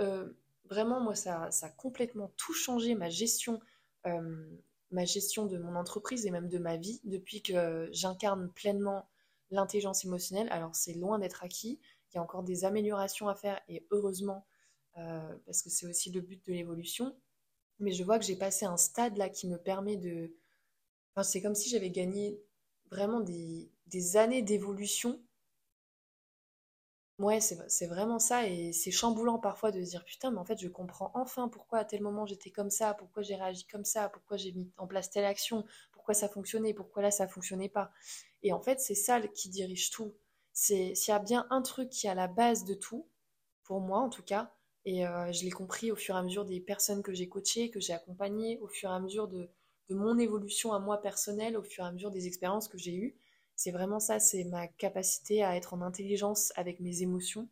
Euh, 0.01 0.29
vraiment, 0.65 0.99
moi, 0.99 1.15
ça, 1.15 1.49
a 1.61 1.69
complètement 1.69 2.31
tout 2.37 2.53
changé, 2.53 2.95
ma 2.95 3.09
gestion, 3.09 3.59
euh, 4.07 4.59
ma 4.91 5.05
gestion 5.05 5.45
de 5.45 5.57
mon 5.57 5.75
entreprise 5.75 6.25
et 6.25 6.31
même 6.31 6.47
de 6.47 6.57
ma 6.57 6.77
vie, 6.77 7.01
depuis 7.03 7.41
que 7.41 7.89
j'incarne 7.91 8.51
pleinement 8.53 9.09
l'intelligence 9.51 10.05
émotionnelle. 10.05 10.47
Alors, 10.51 10.75
c'est 10.75 10.93
loin 10.93 11.19
d'être 11.19 11.43
acquis, 11.43 11.79
il 12.13 12.15
y 12.15 12.19
a 12.19 12.23
encore 12.23 12.43
des 12.43 12.65
améliorations 12.65 13.27
à 13.27 13.35
faire, 13.35 13.59
et 13.69 13.85
heureusement, 13.91 14.45
euh, 14.97 15.35
parce 15.45 15.61
que 15.61 15.69
c'est 15.69 15.87
aussi 15.87 16.11
le 16.11 16.21
but 16.21 16.45
de 16.45 16.53
l'évolution. 16.53 17.15
Mais 17.79 17.91
je 17.91 18.03
vois 18.03 18.19
que 18.19 18.25
j'ai 18.25 18.35
passé 18.35 18.65
un 18.65 18.77
stade 18.77 19.17
là 19.17 19.29
qui 19.29 19.47
me 19.47 19.57
permet 19.57 19.97
de... 19.97 20.33
Enfin, 21.15 21.23
c'est 21.23 21.41
comme 21.41 21.55
si 21.55 21.69
j'avais 21.69 21.91
gagné 21.91 22.41
vraiment 22.91 23.21
des, 23.21 23.71
des 23.87 24.17
années 24.17 24.41
d'évolution 24.41 25.21
Ouais, 27.19 27.41
c'est 27.41 27.87
vraiment 27.87 28.17
ça 28.17 28.47
et 28.47 28.71
c'est 28.71 28.91
chamboulant 28.91 29.39
parfois 29.39 29.71
de 29.71 29.83
se 29.83 29.89
dire 29.89 30.05
putain, 30.05 30.31
mais 30.31 30.37
en 30.37 30.45
fait, 30.45 30.57
je 30.57 30.69
comprends 30.69 31.11
enfin 31.13 31.49
pourquoi 31.49 31.79
à 31.79 31.85
tel 31.85 32.01
moment 32.01 32.25
j'étais 32.25 32.49
comme 32.49 32.69
ça, 32.69 32.93
pourquoi 32.93 33.23
j'ai 33.23 33.35
réagi 33.35 33.65
comme 33.67 33.83
ça, 33.83 34.07
pourquoi 34.07 34.37
j'ai 34.37 34.53
mis 34.53 34.71
en 34.77 34.87
place 34.87 35.09
telle 35.09 35.25
action, 35.25 35.65
pourquoi 35.91 36.13
ça 36.13 36.29
fonctionnait, 36.29 36.73
pourquoi 36.73 37.01
là 37.01 37.11
ça 37.11 37.27
fonctionnait 37.27 37.67
pas. 37.67 37.91
Et 38.41 38.53
en 38.53 38.61
fait, 38.61 38.79
c'est 38.79 38.95
ça 38.95 39.19
qui 39.19 39.49
dirige 39.49 39.89
tout. 39.89 40.13
C'est 40.61 40.93
s'il 40.93 41.13
y 41.13 41.15
a 41.15 41.19
bien 41.19 41.47
un 41.51 41.61
truc 41.61 41.89
qui 41.89 42.07
est 42.07 42.09
à 42.09 42.15
la 42.15 42.27
base 42.27 42.65
de 42.65 42.73
tout, 42.73 43.07
pour 43.63 43.79
moi 43.79 43.99
en 43.99 44.09
tout 44.09 44.23
cas, 44.23 44.51
et 44.83 45.07
euh, 45.07 45.31
je 45.31 45.45
l'ai 45.45 45.51
compris 45.51 45.89
au 45.89 45.95
fur 45.95 46.15
et 46.15 46.17
à 46.19 46.23
mesure 46.23 46.43
des 46.43 46.59
personnes 46.59 47.01
que 47.01 47.13
j'ai 47.13 47.29
coachées, 47.29 47.69
que 47.69 47.79
j'ai 47.79 47.93
accompagnées, 47.93 48.59
au 48.59 48.67
fur 48.67 48.89
et 48.89 48.93
à 48.93 48.99
mesure 48.99 49.29
de, 49.29 49.49
mon 49.89 50.19
évolution 50.19 50.73
à 50.73 50.79
moi 50.79 51.01
personnelle, 51.01 51.57
au 51.57 51.63
fur 51.63 51.85
et 51.85 51.87
à 51.87 51.91
mesure 51.91 52.11
des 52.11 52.27
expériences 52.27 52.67
que 52.67 52.77
j'ai 52.77 52.93
eues 52.93 53.17
c'est 53.59 53.71
vraiment 53.71 53.99
ça, 53.99 54.19
c'est 54.19 54.45
ma 54.45 54.69
capacité 54.69 55.43
à 55.43 55.57
être 55.57 55.73
en 55.73 55.81
intelligence 55.81 56.53
avec 56.55 56.79
mes 56.79 57.01
émotions. 57.01 57.49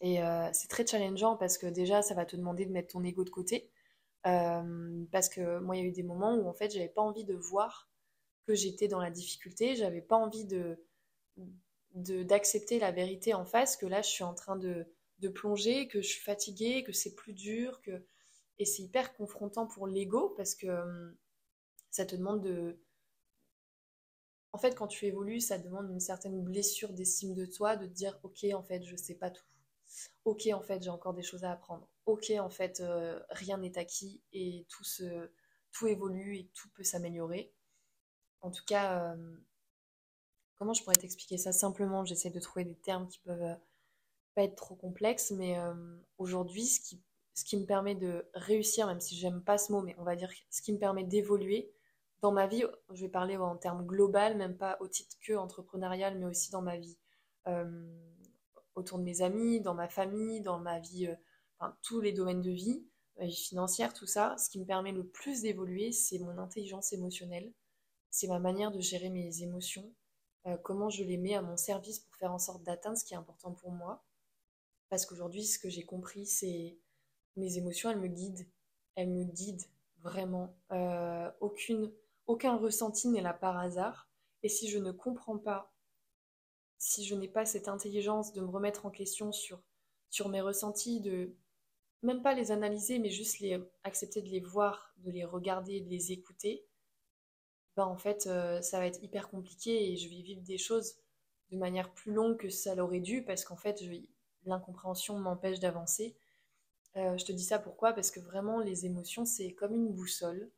Et 0.00 0.22
euh, 0.22 0.48
c'est 0.54 0.68
très 0.68 0.86
challengeant 0.86 1.36
parce 1.36 1.58
que 1.58 1.66
déjà, 1.66 2.00
ça 2.00 2.14
va 2.14 2.24
te 2.24 2.36
demander 2.36 2.64
de 2.64 2.72
mettre 2.72 2.94
ton 2.94 3.04
ego 3.04 3.22
de 3.22 3.28
côté. 3.28 3.70
Euh, 4.26 5.04
parce 5.12 5.28
que 5.28 5.58
moi, 5.58 5.76
il 5.76 5.82
y 5.82 5.84
a 5.84 5.88
eu 5.88 5.92
des 5.92 6.02
moments 6.02 6.34
où 6.36 6.48
en 6.48 6.54
fait, 6.54 6.70
j'avais 6.72 6.88
pas 6.88 7.02
envie 7.02 7.26
de 7.26 7.34
voir 7.34 7.90
que 8.46 8.54
j'étais 8.54 8.88
dans 8.88 8.98
la 8.98 9.10
difficulté, 9.10 9.76
j'avais 9.76 10.00
pas 10.00 10.16
envie 10.16 10.46
de 10.46 10.82
d'accepter 11.94 12.78
la 12.78 12.92
vérité 12.92 13.34
en 13.34 13.44
face, 13.44 13.76
que 13.76 13.86
là, 13.86 14.02
je 14.02 14.08
suis 14.08 14.24
en 14.24 14.34
train 14.34 14.56
de, 14.56 14.86
de 15.20 15.28
plonger, 15.28 15.88
que 15.88 16.02
je 16.02 16.08
suis 16.08 16.22
fatiguée, 16.22 16.84
que 16.84 16.92
c'est 16.92 17.14
plus 17.14 17.32
dur, 17.32 17.80
que... 17.82 18.04
et 18.58 18.64
c'est 18.64 18.82
hyper 18.82 19.14
confrontant 19.16 19.66
pour 19.66 19.86
l'ego 19.86 20.30
parce 20.36 20.54
que 20.54 20.66
hum, 20.66 21.16
ça 21.90 22.04
te 22.06 22.16
demande 22.16 22.42
de, 22.42 22.80
en 24.54 24.58
fait, 24.58 24.76
quand 24.76 24.86
tu 24.86 25.06
évolues, 25.06 25.40
ça 25.40 25.58
demande 25.58 25.90
une 25.90 25.98
certaine 25.98 26.40
blessure 26.40 26.92
d'estime 26.92 27.34
de 27.34 27.44
toi, 27.44 27.76
de 27.76 27.86
te 27.86 27.92
dire, 27.92 28.18
ok, 28.22 28.46
en 28.54 28.62
fait, 28.62 28.84
je 28.84 28.94
sais 28.94 29.16
pas 29.16 29.30
tout. 29.30 29.44
Ok, 30.24 30.48
en 30.52 30.62
fait, 30.62 30.80
j'ai 30.80 30.90
encore 30.90 31.12
des 31.12 31.24
choses 31.24 31.42
à 31.42 31.50
apprendre. 31.50 31.88
Ok, 32.06 32.32
en 32.38 32.50
fait, 32.50 32.80
euh, 32.80 33.20
rien 33.30 33.58
n'est 33.58 33.76
acquis 33.78 34.22
et 34.32 34.64
tout, 34.68 34.84
se, 34.84 35.28
tout 35.72 35.88
évolue 35.88 36.36
et 36.36 36.50
tout 36.54 36.68
peut 36.70 36.84
s'améliorer. 36.84 37.52
En 38.42 38.52
tout 38.52 38.64
cas, 38.64 39.14
euh, 39.14 39.36
comment 40.56 40.72
je 40.74 40.82
pourrais 40.82 40.96
t'expliquer 40.96 41.38
ça 41.38 41.52
simplement? 41.52 42.04
J'essaie 42.04 42.30
de 42.30 42.40
trouver 42.40 42.64
des 42.64 42.76
termes 42.76 43.08
qui 43.08 43.18
peuvent 43.20 43.42
euh, 43.42 43.54
pas 44.34 44.42
être 44.42 44.56
trop 44.56 44.74
complexes, 44.74 45.30
mais 45.30 45.56
aujourd'hui, 46.18 46.66
ce 46.66 46.80
qui, 46.80 47.00
ce 47.34 47.44
qui 47.44 47.56
me 47.56 47.66
permet 47.66 47.94
de 47.94 48.26
réussir, 48.34 48.88
même 48.88 49.00
si 49.00 49.16
j'aime 49.16 49.42
pas 49.42 49.58
ce 49.58 49.70
mot, 49.70 49.80
mais 49.80 49.94
on 49.98 50.02
va 50.02 50.16
dire 50.16 50.30
ce 50.50 50.60
qui 50.60 50.72
me 50.72 50.78
permet 50.78 51.04
d'évoluer, 51.04 51.72
dans 52.24 52.32
ma 52.32 52.46
vie, 52.46 52.64
je 52.90 53.02
vais 53.02 53.10
parler 53.10 53.36
en 53.36 53.54
termes 53.54 53.84
global, 53.84 54.36
même 54.38 54.56
pas 54.56 54.78
au 54.80 54.88
titre 54.88 55.14
que 55.20 55.34
entrepreneurial, 55.34 56.18
mais 56.18 56.24
aussi 56.24 56.50
dans 56.50 56.62
ma 56.62 56.78
vie 56.78 56.96
euh, 57.48 57.86
autour 58.74 58.98
de 58.98 59.04
mes 59.04 59.20
amis, 59.20 59.60
dans 59.60 59.74
ma 59.74 59.88
famille, 59.88 60.40
dans 60.40 60.58
ma 60.58 60.80
vie, 60.80 61.06
euh, 61.06 61.14
enfin, 61.58 61.76
tous 61.82 62.00
les 62.00 62.12
domaines 62.12 62.40
de 62.40 62.50
vie, 62.50 62.82
ma 63.18 63.26
vie 63.26 63.36
financière, 63.36 63.92
tout 63.92 64.06
ça. 64.06 64.36
Ce 64.38 64.48
qui 64.48 64.58
me 64.58 64.64
permet 64.64 64.92
le 64.92 65.06
plus 65.06 65.42
d'évoluer, 65.42 65.92
c'est 65.92 66.18
mon 66.18 66.38
intelligence 66.38 66.94
émotionnelle, 66.94 67.52
c'est 68.08 68.28
ma 68.28 68.38
manière 68.38 68.70
de 68.70 68.80
gérer 68.80 69.10
mes 69.10 69.42
émotions, 69.42 69.92
euh, 70.46 70.56
comment 70.58 70.90
je 70.90 71.04
les 71.04 71.16
mets 71.16 71.34
à 71.34 71.42
mon 71.42 71.56
service 71.56 72.00
pour 72.00 72.14
faire 72.16 72.32
en 72.32 72.38
sorte 72.38 72.62
d'atteindre 72.62 72.98
ce 72.98 73.04
qui 73.04 73.14
est 73.14 73.18
important 73.18 73.52
pour 73.52 73.70
moi. 73.70 74.04
Parce 74.90 75.06
qu'aujourd'hui, 75.06 75.44
ce 75.44 75.58
que 75.58 75.68
j'ai 75.68 75.84
compris, 75.84 76.26
c'est 76.26 76.78
mes 77.36 77.58
émotions, 77.58 77.90
elles 77.90 78.00
me 78.00 78.08
guident, 78.08 78.46
elles 78.94 79.10
me 79.10 79.24
guident 79.24 79.66
vraiment. 80.02 80.54
aucune 81.40 81.92
aucun 82.26 82.56
ressenti 82.56 83.08
n'est 83.08 83.20
là 83.20 83.34
par 83.34 83.58
hasard. 83.58 84.08
Et 84.42 84.48
si 84.48 84.68
je 84.68 84.78
ne 84.78 84.92
comprends 84.92 85.38
pas, 85.38 85.72
si 86.78 87.04
je 87.04 87.14
n'ai 87.14 87.28
pas 87.28 87.46
cette 87.46 87.68
intelligence 87.68 88.32
de 88.32 88.40
me 88.40 88.48
remettre 88.48 88.86
en 88.86 88.90
question 88.90 89.32
sur, 89.32 89.62
sur 90.10 90.28
mes 90.28 90.40
ressentis, 90.40 91.00
de 91.00 91.34
même 92.02 92.22
pas 92.22 92.34
les 92.34 92.50
analyser, 92.50 92.98
mais 92.98 93.10
juste 93.10 93.40
les 93.40 93.58
accepter 93.84 94.20
de 94.20 94.28
les 94.28 94.40
voir, 94.40 94.94
de 94.98 95.10
les 95.10 95.24
regarder, 95.24 95.80
de 95.80 95.88
les 95.88 96.12
écouter, 96.12 96.66
ben 97.76 97.84
en 97.86 97.96
fait, 97.96 98.26
euh, 98.26 98.62
ça 98.62 98.78
va 98.78 98.86
être 98.86 99.02
hyper 99.02 99.28
compliqué 99.28 99.92
et 99.92 99.96
je 99.96 100.08
vais 100.08 100.22
vivre 100.22 100.42
des 100.42 100.58
choses 100.58 100.96
de 101.50 101.56
manière 101.56 101.92
plus 101.92 102.12
longue 102.12 102.36
que 102.36 102.48
ça 102.50 102.74
l'aurait 102.74 103.00
dû 103.00 103.24
parce 103.24 103.44
qu'en 103.44 103.56
fait, 103.56 103.82
l'incompréhension 104.44 105.18
m'empêche 105.18 105.60
d'avancer. 105.60 106.16
Euh, 106.96 107.18
je 107.18 107.24
te 107.24 107.32
dis 107.32 107.44
ça 107.44 107.58
pourquoi? 107.58 107.92
Parce 107.92 108.10
que 108.10 108.20
vraiment, 108.20 108.60
les 108.60 108.86
émotions, 108.86 109.24
c'est 109.24 109.52
comme 109.52 109.74
une 109.74 109.92
boussole. 109.92 110.50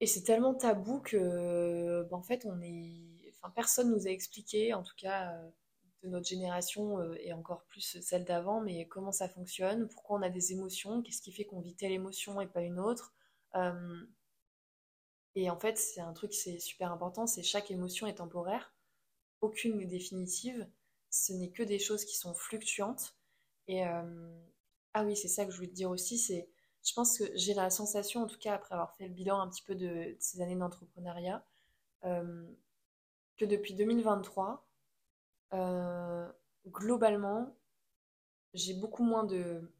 Et 0.00 0.06
c'est 0.06 0.22
tellement 0.22 0.54
tabou 0.54 1.00
que, 1.00 2.06
ben, 2.10 2.16
en 2.16 2.22
fait, 2.22 2.46
on 2.46 2.60
est... 2.62 3.32
enfin, 3.34 3.50
personne 3.50 3.90
nous 3.90 4.06
a 4.06 4.10
expliqué, 4.10 4.72
en 4.74 4.82
tout 4.84 4.94
cas 4.96 5.32
euh, 5.34 5.50
de 6.04 6.08
notre 6.08 6.28
génération 6.28 7.12
et 7.14 7.32
encore 7.32 7.64
plus 7.64 8.00
celle 8.00 8.24
d'avant, 8.24 8.60
mais 8.60 8.86
comment 8.86 9.10
ça 9.12 9.28
fonctionne, 9.28 9.88
pourquoi 9.88 10.18
on 10.18 10.22
a 10.22 10.30
des 10.30 10.52
émotions, 10.52 11.02
qu'est-ce 11.02 11.20
qui 11.22 11.32
fait 11.32 11.44
qu'on 11.44 11.60
vit 11.60 11.74
telle 11.74 11.92
émotion 11.92 12.40
et 12.40 12.46
pas 12.46 12.62
une 12.62 12.78
autre. 12.78 13.14
Et 15.38 15.50
en 15.50 15.58
fait, 15.58 15.78
c'est 15.78 16.00
un 16.00 16.12
truc, 16.12 16.34
c'est 16.34 16.58
super 16.58 16.92
important, 16.92 17.26
c'est 17.26 17.42
chaque 17.42 17.70
émotion 17.70 18.06
est 18.06 18.16
temporaire, 18.16 18.72
aucune 19.40 19.76
n'est 19.76 19.86
définitive, 19.86 20.66
ce 21.10 21.32
n'est 21.32 21.50
que 21.50 21.62
des 21.62 21.78
choses 21.78 22.04
qui 22.04 22.16
sont 22.16 22.34
fluctuantes. 22.34 23.14
Et 23.68 23.84
ah 23.84 25.04
oui, 25.04 25.16
c'est 25.16 25.28
ça 25.28 25.44
que 25.44 25.52
je 25.52 25.56
voulais 25.56 25.68
te 25.68 25.74
dire 25.74 25.90
aussi, 25.90 26.18
c'est 26.18 26.48
je 26.84 26.94
pense 26.94 27.18
que 27.18 27.24
j'ai 27.34 27.54
la 27.54 27.70
sensation, 27.70 28.22
en 28.22 28.26
tout 28.26 28.38
cas 28.38 28.54
après 28.54 28.74
avoir 28.74 28.94
fait 28.96 29.08
le 29.08 29.14
bilan 29.14 29.40
un 29.40 29.48
petit 29.48 29.62
peu 29.62 29.74
de, 29.74 30.16
ces 30.20 30.40
années 30.40 30.56
d'entrepreneuriat, 30.56 31.44
euh, 32.04 32.46
que 33.36 33.44
depuis 33.44 33.74
2023, 33.74 34.66
euh, 35.54 36.28
globalement, 36.66 37.54
j'ai 38.54 38.74
beaucoup 38.74 39.02
moins 39.04 39.24
de, 39.24 39.70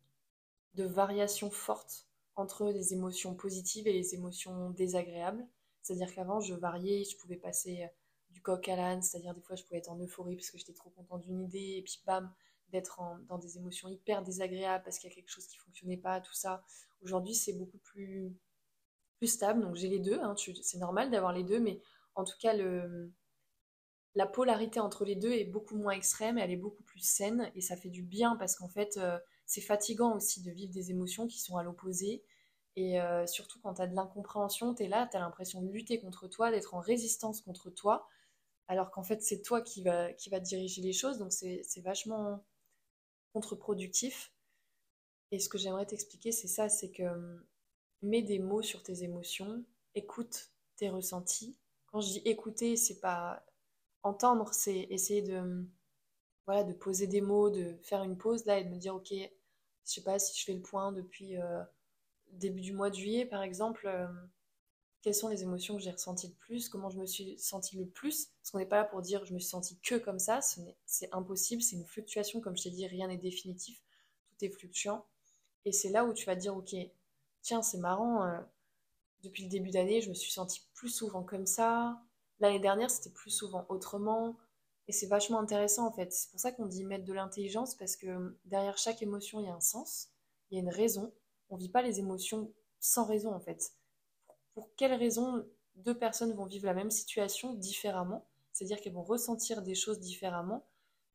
de 0.74 0.84
variations 0.84 1.50
fortes 1.50 2.07
entre 2.38 2.71
les 2.71 2.92
émotions 2.92 3.35
positives 3.35 3.87
et 3.87 3.92
les 3.92 4.14
émotions 4.14 4.71
désagréables. 4.71 5.47
C'est-à-dire 5.83 6.14
qu'avant, 6.14 6.40
je 6.40 6.54
variais, 6.54 7.04
je 7.04 7.16
pouvais 7.16 7.37
passer 7.37 7.88
du 8.30 8.42
coq 8.42 8.68
à 8.68 8.76
l'âne, 8.76 9.02
c'est-à-dire 9.02 9.35
des 9.35 9.40
fois, 9.40 9.57
je 9.57 9.64
pouvais 9.64 9.78
être 9.78 9.90
en 9.90 9.99
euphorie 9.99 10.37
parce 10.37 10.50
que 10.50 10.59
j'étais 10.59 10.75
trop 10.75 10.90
contente 10.90 11.23
d'une 11.23 11.42
idée, 11.42 11.76
et 11.78 11.83
puis 11.83 12.00
bam, 12.07 12.33
d'être 12.71 13.00
dans 13.26 13.38
des 13.38 13.57
émotions 13.57 13.88
hyper 13.88 14.23
désagréables 14.23 14.85
parce 14.85 14.99
qu'il 14.99 15.09
y 15.09 15.12
a 15.12 15.14
quelque 15.14 15.30
chose 15.30 15.47
qui 15.47 15.57
fonctionnait 15.57 15.97
pas, 15.97 16.21
tout 16.21 16.35
ça. 16.35 16.62
Aujourd'hui, 17.02 17.35
c'est 17.35 17.54
beaucoup 17.54 17.78
plus, 17.78 18.37
stable. 19.23 19.62
Donc 19.62 19.75
j'ai 19.75 19.88
les 19.88 19.99
deux. 19.99 20.21
Hein, 20.21 20.35
c'est 20.62 20.78
normal 20.78 21.11
d'avoir 21.11 21.33
les 21.33 21.42
deux, 21.42 21.59
mais 21.59 21.80
en 22.14 22.25
tout 22.25 22.37
cas, 22.40 22.54
la 24.14 24.26
polarité 24.26 24.80
entre 24.80 25.04
les 25.04 25.16
deux 25.16 25.33
est 25.33 25.45
beaucoup 25.45 25.76
moins 25.76 25.92
extrême, 25.92 26.38
elle 26.38 26.50
est 26.50 26.57
beaucoup 26.57 26.83
plus 26.83 27.00
saine 27.00 27.50
et 27.54 27.61
ça 27.61 27.76
fait 27.76 27.90
du 27.90 28.02
bien 28.02 28.37
parce 28.37 28.57
qu'en 28.57 28.68
fait, 28.68 28.97
euh, 28.97 29.18
c'est 29.49 29.62
fatigant 29.62 30.14
aussi 30.17 30.43
de 30.43 30.52
vivre 30.52 30.73
des 30.73 30.93
émotions 30.93 31.26
qui 31.26 31.40
sont 31.40 31.57
à 31.57 31.64
l'opposé. 31.64 32.23
Et 32.76 33.00
euh, 33.00 33.26
surtout 33.26 33.61
quand 33.61 33.75
tu 33.75 33.83
as 33.83 33.88
de 33.88 33.97
l'incompréhension, 33.97 34.75
tu 34.75 34.85
es 34.85 34.88
là, 34.88 35.09
tu 35.11 35.17
as 35.17 35.21
l'impression 35.21 35.62
de 35.62 35.71
lutter 35.73 36.00
contre 36.00 36.28
toi, 36.28 36.52
d'être 36.52 36.75
en 36.75 36.81
résistance 36.81 37.40
contre 37.43 37.71
toi. 37.71 38.09
alors 38.69 38.90
qu'en 38.93 39.02
fait 39.05 39.23
c'est 39.23 39.43
toi 39.43 39.62
qui 39.62 39.83
va, 39.83 40.12
qui 40.14 40.31
va 40.31 40.40
diriger 40.40 40.83
les 40.83 40.93
choses, 40.95 41.19
donc 41.19 41.33
c'est 41.33 41.81
vachement 41.83 42.45
contre-productif. 43.33 44.33
Et 45.31 45.38
ce 45.38 45.49
que 45.49 45.59
j'aimerais 45.59 45.87
t'expliquer, 45.87 46.33
c'est 46.33 46.49
ça, 46.49 46.69
c'est 46.69 46.90
que 46.90 47.02
hum, 47.05 47.45
mets 48.02 48.23
des 48.23 48.38
mots 48.38 48.62
sur 48.62 48.83
tes 48.83 49.02
émotions, 49.05 49.64
écoute 49.95 50.52
tes 50.76 50.90
ressentis. 50.90 51.57
Quand 51.87 52.00
je 52.00 52.12
dis 52.12 52.23
écouter, 52.25 52.76
c'est 52.76 53.00
pas 53.00 53.45
entendre, 54.02 54.52
c'est 54.55 54.87
essayer 54.90 55.23
de 55.23 55.37
hum, 55.38 55.71
voilà, 56.47 56.64
de 56.64 56.73
poser 56.73 57.07
des 57.07 57.21
mots, 57.21 57.50
de 57.50 57.76
faire 57.83 58.02
une 58.05 58.17
pause 58.19 58.45
là 58.47 58.59
et 58.59 58.64
de 58.64 58.71
me 58.71 58.78
dire 58.78 58.95
ok, 58.95 59.12
je 59.88 59.95
sais 59.95 60.02
pas 60.02 60.18
si 60.18 60.38
je 60.38 60.45
fais 60.45 60.52
le 60.52 60.61
point 60.61 60.92
depuis 60.92 61.37
euh, 61.37 61.62
début 62.33 62.61
du 62.61 62.73
mois 62.73 62.90
de 62.90 62.95
juillet 62.95 63.26
par 63.26 63.42
exemple, 63.42 63.88
hum, 63.88 64.30
quelles 65.02 65.14
sont 65.14 65.28
les 65.28 65.42
émotions 65.42 65.76
que 65.76 65.83
j'ai 65.83 65.90
ressenties 65.90 66.28
le 66.28 66.35
plus, 66.35 66.68
comment 66.68 66.90
je 66.90 66.99
me 66.99 67.07
suis 67.07 67.38
sentie 67.38 67.76
le 67.76 67.87
plus, 67.87 68.26
parce 68.40 68.50
qu'on 68.50 68.59
n'est 68.59 68.66
pas 68.66 68.76
là 68.76 68.85
pour 68.85 69.00
dire 69.00 69.25
je 69.25 69.33
me 69.33 69.38
suis 69.38 69.49
sentie 69.49 69.78
que 69.80 69.95
comme 69.95 70.18
ça, 70.18 70.40
c'est 70.87 71.09
impossible, 71.12 71.62
c'est 71.62 71.76
une 71.76 71.87
fluctuation, 71.87 72.40
comme 72.40 72.57
je 72.57 72.64
t'ai 72.64 72.71
dit, 72.71 72.87
rien 72.87 73.09
n'est 73.09 73.16
définitif, 73.16 73.80
tout 74.28 74.45
est 74.45 74.50
fluctuant. 74.50 75.07
Et 75.64 75.73
c'est 75.73 75.90
là 75.90 76.04
où 76.04 76.12
tu 76.12 76.26
vas 76.26 76.35
te 76.35 76.40
dire, 76.40 76.57
ok, 76.57 76.75
tiens, 77.42 77.62
c'est 77.62 77.78
marrant, 77.78 78.25
euh, 78.25 78.38
depuis 79.23 79.45
le 79.45 79.49
début 79.49 79.71
d'année, 79.71 80.00
je 80.00 80.09
me 80.09 80.14
suis 80.14 80.33
sentie 80.33 80.62
plus 80.75 80.90
souvent 80.90 81.23
comme 81.23 81.47
ça, 81.47 82.00
l'année 82.40 82.61
dernière, 82.61 82.90
c'était 82.90 83.11
plus 83.11 83.30
souvent 83.30 83.66
autrement, 83.68 84.37
et 84.88 84.92
c'est 84.92 85.07
vachement 85.07 85.38
intéressant 85.38 85.87
en 85.87 85.92
fait. 85.92 86.12
C'est 86.12 86.30
pour 86.30 86.40
ça 86.40 86.52
qu'on 86.52 86.66
dit 86.66 86.85
mettre 86.85 87.04
de 87.04 87.12
l'intelligence, 87.12 87.75
parce 87.75 87.97
que 87.97 88.37
derrière 88.47 88.78
chaque 88.78 89.02
émotion, 89.02 89.40
il 89.40 89.47
y 89.47 89.49
a 89.49 89.54
un 89.54 89.61
sens, 89.61 90.09
il 90.50 90.57
y 90.57 90.59
a 90.59 90.62
une 90.62 90.71
raison. 90.71 91.12
On 91.50 91.57
ne 91.57 91.61
vit 91.61 91.68
pas 91.68 91.83
les 91.83 91.99
émotions 91.99 92.52
sans 92.80 93.04
raison 93.04 93.33
en 93.35 93.40
fait 93.40 93.73
pour 94.59 94.75
quelles 94.75 94.95
raisons 94.95 95.47
deux 95.76 95.97
personnes 95.97 96.33
vont 96.33 96.45
vivre 96.45 96.66
la 96.66 96.75
même 96.75 96.90
situation 96.90 97.54
différemment, 97.54 98.26
c'est-à-dire 98.52 98.80
qu'elles 98.80 98.92
vont 98.92 99.04
ressentir 99.04 99.62
des 99.62 99.76
choses 99.76 100.00
différemment, 100.00 100.66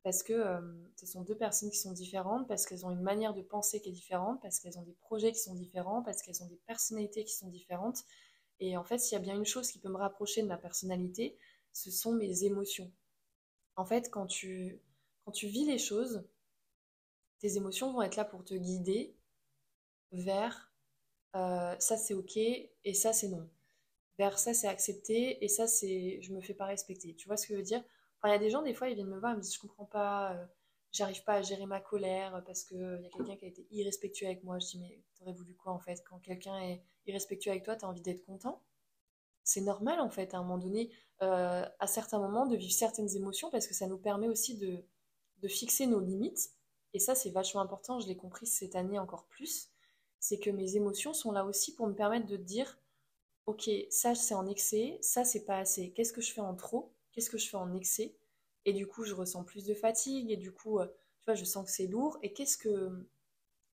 parce 0.02 0.22
que 0.22 0.32
euh, 0.32 0.62
ce 0.96 1.04
sont 1.04 1.20
deux 1.20 1.36
personnes 1.36 1.68
qui 1.68 1.76
sont 1.76 1.92
différentes, 1.92 2.48
parce 2.48 2.64
qu'elles 2.64 2.86
ont 2.86 2.90
une 2.90 3.02
manière 3.02 3.34
de 3.34 3.42
penser 3.42 3.82
qui 3.82 3.90
est 3.90 3.92
différente, 3.92 4.40
parce 4.40 4.60
qu'elles 4.60 4.78
ont 4.78 4.84
des 4.84 4.94
projets 4.94 5.30
qui 5.30 5.40
sont 5.40 5.54
différents, 5.54 6.02
parce 6.02 6.22
qu'elles 6.22 6.42
ont 6.42 6.46
des 6.46 6.58
personnalités 6.66 7.22
qui 7.24 7.34
sont 7.34 7.48
différentes. 7.48 8.04
Et 8.60 8.78
en 8.78 8.84
fait, 8.84 8.96
s'il 8.96 9.12
y 9.12 9.20
a 9.20 9.22
bien 9.22 9.34
une 9.34 9.44
chose 9.44 9.70
qui 9.70 9.78
peut 9.78 9.90
me 9.90 9.98
rapprocher 9.98 10.40
de 10.40 10.46
ma 10.46 10.56
personnalité, 10.56 11.36
ce 11.74 11.90
sont 11.90 12.12
mes 12.12 12.44
émotions. 12.44 12.90
En 13.76 13.84
fait, 13.84 14.10
quand 14.10 14.26
tu, 14.26 14.80
quand 15.24 15.32
tu 15.32 15.46
vis 15.46 15.64
les 15.64 15.78
choses, 15.78 16.24
tes 17.38 17.56
émotions 17.56 17.92
vont 17.92 18.02
être 18.02 18.16
là 18.16 18.24
pour 18.24 18.44
te 18.44 18.54
guider 18.54 19.14
vers 20.12 20.72
euh, 21.36 21.76
ça 21.80 21.96
c'est 21.96 22.14
ok 22.14 22.36
et 22.38 22.94
ça 22.94 23.12
c'est 23.12 23.28
non. 23.28 23.48
Vers 24.18 24.38
ça 24.38 24.54
c'est 24.54 24.68
accepté 24.68 25.44
et 25.44 25.48
ça 25.48 25.66
c'est 25.68 26.20
je 26.22 26.32
me 26.34 26.40
fais 26.40 26.54
pas 26.54 26.66
respecter. 26.66 27.14
Tu 27.16 27.28
vois 27.28 27.36
ce 27.36 27.46
que 27.48 27.54
je 27.54 27.58
veux 27.58 27.64
dire? 27.64 27.84
Il 28.24 28.30
y 28.30 28.32
a 28.32 28.38
des 28.38 28.50
gens, 28.50 28.62
des 28.62 28.74
fois, 28.74 28.88
ils 28.88 28.94
viennent 28.96 29.08
me 29.08 29.18
voir, 29.20 29.32
ils 29.34 29.36
me 29.36 29.42
disent 29.42 29.54
je 29.54 29.60
comprends 29.60 29.84
pas, 29.86 30.34
euh, 30.34 30.46
j'arrive 30.92 31.24
pas 31.24 31.34
à 31.34 31.42
gérer 31.42 31.66
ma 31.66 31.80
colère 31.80 32.42
parce 32.46 32.64
qu'il 32.64 32.78
y 32.80 33.06
a 33.06 33.10
quelqu'un 33.10 33.36
qui 33.36 33.44
a 33.46 33.48
été 33.48 33.66
irrespectueux 33.70 34.26
avec 34.26 34.44
moi. 34.44 34.58
Je 34.60 34.66
dis 34.68 34.78
mais 34.80 35.02
t'aurais 35.18 35.32
voulu 35.34 35.54
quoi 35.54 35.72
en 35.72 35.80
fait? 35.80 36.02
Quand 36.08 36.18
quelqu'un 36.20 36.58
est 36.60 36.82
irrespectueux 37.06 37.50
avec 37.52 37.64
toi, 37.64 37.76
t'as 37.76 37.86
envie 37.88 38.02
d'être 38.02 38.24
content? 38.26 38.62
C'est 39.44 39.60
normal 39.60 40.00
en 40.00 40.10
fait 40.10 40.34
à 40.34 40.38
un 40.38 40.42
moment 40.42 40.58
donné, 40.58 40.90
euh, 41.22 41.64
à 41.78 41.86
certains 41.86 42.18
moments, 42.18 42.46
de 42.46 42.56
vivre 42.56 42.72
certaines 42.72 43.14
émotions 43.16 43.50
parce 43.50 43.66
que 43.66 43.74
ça 43.74 43.86
nous 43.86 43.98
permet 43.98 44.28
aussi 44.28 44.56
de, 44.56 44.84
fixer 45.46 45.86
nos 45.86 46.00
limites. 46.00 46.52
Et 46.94 46.98
ça, 46.98 47.14
c'est 47.14 47.28
vachement 47.28 47.60
important, 47.60 48.00
je 48.00 48.06
l'ai 48.06 48.16
compris 48.16 48.46
cette 48.46 48.74
année 48.76 48.98
encore 48.98 49.26
plus 49.26 49.68
c'est 50.24 50.38
que 50.38 50.48
mes 50.48 50.76
émotions 50.76 51.12
sont 51.12 51.32
là 51.32 51.44
aussi 51.44 51.74
pour 51.74 51.86
me 51.86 51.92
permettre 51.94 52.26
de 52.26 52.38
dire 52.38 52.78
ok, 53.44 53.68
ça 53.90 54.14
c'est 54.14 54.32
en 54.32 54.46
excès, 54.46 54.98
ça 55.02 55.22
c'est 55.22 55.44
pas 55.44 55.58
assez. 55.58 55.92
Qu'est-ce 55.92 56.14
que 56.14 56.22
je 56.22 56.32
fais 56.32 56.40
en 56.40 56.54
trop? 56.54 56.94
Qu'est-ce 57.12 57.28
que 57.28 57.36
je 57.36 57.46
fais 57.46 57.58
en 57.58 57.74
excès? 57.74 58.16
Et 58.64 58.72
du 58.72 58.86
coup, 58.86 59.04
je 59.04 59.12
ressens 59.12 59.44
plus 59.44 59.66
de 59.66 59.74
fatigue 59.74 60.30
et 60.30 60.38
du 60.38 60.50
coup, 60.50 60.78
euh, 60.78 60.86
tu 60.86 61.24
vois, 61.26 61.34
je 61.34 61.44
sens 61.44 61.66
que 61.66 61.70
c'est 61.70 61.88
lourd. 61.88 62.18
Et 62.22 62.32
qu'est-ce 62.32 62.56
que 62.56 63.06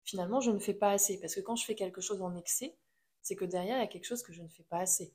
finalement 0.03 0.41
je 0.41 0.51
ne 0.51 0.59
fais 0.59 0.75
pas 0.75 0.91
assez? 0.91 1.21
Parce 1.21 1.37
que 1.37 1.41
quand 1.41 1.55
je 1.55 1.65
fais 1.65 1.77
quelque 1.77 2.01
chose 2.01 2.21
en 2.21 2.35
excès, 2.35 2.77
c'est 3.23 3.37
que 3.37 3.45
derrière 3.45 3.77
il 3.77 3.81
y 3.83 3.85
a 3.85 3.87
quelque 3.87 4.07
chose 4.07 4.25
que 4.25 4.33
je 4.33 4.43
ne 4.43 4.49
fais 4.49 4.65
pas 4.65 4.79
assez. 4.79 5.15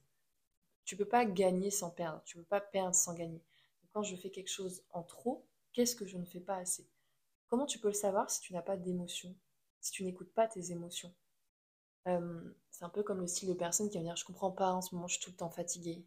Tu 0.85 0.95
peux 0.95 1.07
pas 1.07 1.25
gagner 1.25 1.69
sans 1.71 1.91
perdre, 1.91 2.23
tu 2.25 2.37
peux 2.37 2.43
pas 2.45 2.61
perdre 2.61 2.95
sans 2.95 3.13
gagner. 3.13 3.43
quand 3.91 4.03
je 4.03 4.15
fais 4.15 4.29
quelque 4.31 4.49
chose 4.49 4.83
en 4.91 5.03
trop, 5.03 5.45
qu'est-ce 5.73 5.95
que 5.95 6.05
je 6.05 6.17
ne 6.17 6.25
fais 6.25 6.39
pas 6.39 6.57
assez? 6.57 6.87
Comment 7.47 7.65
tu 7.65 7.79
peux 7.79 7.89
le 7.89 7.93
savoir 7.93 8.29
si 8.31 8.41
tu 8.41 8.53
n'as 8.53 8.61
pas 8.61 8.77
d'émotion, 8.77 9.35
si 9.81 9.91
tu 9.91 10.03
n'écoutes 10.03 10.33
pas 10.33 10.47
tes 10.47 10.71
émotions? 10.71 11.13
Euh, 12.07 12.41
c'est 12.71 12.85
un 12.85 12.89
peu 12.89 13.03
comme 13.03 13.21
le 13.21 13.27
style 13.27 13.49
de 13.49 13.53
personne 13.53 13.89
qui 13.89 13.97
va 13.97 14.03
dire 14.03 14.15
je 14.15 14.25
comprends 14.25 14.51
pas 14.51 14.71
en 14.73 14.81
ce 14.81 14.95
moment 14.95 15.07
je 15.07 15.15
suis 15.15 15.23
tout 15.23 15.31
le 15.31 15.37
temps 15.37 15.51
fatiguée. 15.51 16.05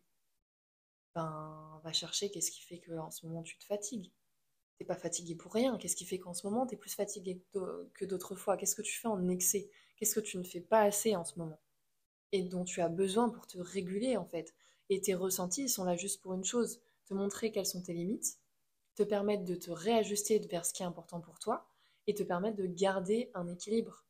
Ben 1.15 1.81
va 1.85 1.93
chercher 1.93 2.31
qu'est-ce 2.31 2.51
qui 2.51 2.63
fait 2.63 2.79
que 2.79 2.93
en 2.93 3.11
ce 3.11 3.27
moment 3.27 3.43
tu 3.43 3.59
te 3.59 3.65
fatigues. 3.65 4.11
T'es 4.79 4.85
pas 4.87 4.97
fatigué 4.97 5.35
pour 5.37 5.53
rien. 5.55 5.79
Qu'est-ce 5.79 5.97
qui 5.97 6.07
fait 6.07 6.19
qu'en 6.19 6.35
ce 6.35 6.47
moment 6.47 6.67
tu 6.67 6.75
es 6.75 6.79
plus 6.79 6.95
fatigué 6.95 7.43
que 7.95 8.05
d'autres 8.05 8.37
fois? 8.37 8.57
Qu'est-ce 8.57 8.77
que 8.77 8.83
tu 8.83 8.99
fais 8.99 9.09
en 9.09 9.29
excès? 9.29 9.71
Qu'est-ce 9.97 10.15
que 10.15 10.21
tu 10.21 10.39
ne 10.39 10.45
fais 10.45 10.61
pas 10.61 10.83
assez 10.83 11.17
en 11.17 11.25
ce 11.25 11.39
moment? 11.39 11.61
Et 12.33 12.43
dont 12.45 12.65
tu 12.65 12.81
as 12.83 12.89
besoin 12.91 13.31
pour 13.31 13.47
te 13.47 13.59
réguler 13.59 14.17
en 14.17 14.27
fait. 14.27 14.55
Et 14.91 15.01
tes 15.01 15.15
ressentis 15.15 15.69
sont 15.69 15.85
là 15.85 15.97
juste 15.97 16.23
pour 16.23 16.35
une 16.35 16.45
chose 16.45 16.81
te 17.09 17.15
montrer 17.15 17.51
quelles 17.51 17.67
sont 17.67 17.83
tes 17.83 17.95
limites, 17.95 18.39
te 18.95 19.03
permettre 19.03 19.45
de 19.45 19.55
te 19.55 19.71
réajuster 19.71 20.39
vers 20.41 20.67
ce 20.67 20.73
qui 20.73 20.83
est 20.83 20.87
important 20.87 21.21
pour 21.21 21.39
toi 21.39 21.67
et 22.07 22.15
te 22.15 22.23
permettre 22.23 22.57
de 22.57 22.67
garder 22.67 23.31
un 23.35 23.49
équilibre. 23.49 24.05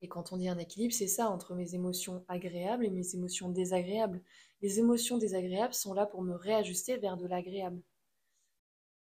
Et 0.00 0.08
quand 0.08 0.32
on 0.32 0.36
dit 0.36 0.48
un 0.48 0.58
équilibre, 0.58 0.92
c'est 0.92 1.06
ça, 1.06 1.28
entre 1.28 1.54
mes 1.54 1.74
émotions 1.74 2.24
agréables 2.26 2.84
et 2.84 2.90
mes 2.90 3.14
émotions 3.14 3.50
désagréables. 3.50 4.20
Les 4.60 4.80
émotions 4.80 5.16
désagréables 5.16 5.74
sont 5.74 5.94
là 5.94 6.06
pour 6.06 6.22
me 6.22 6.34
réajuster 6.34 6.96
vers 6.96 7.16
de 7.16 7.26
l'agréable. 7.26 7.80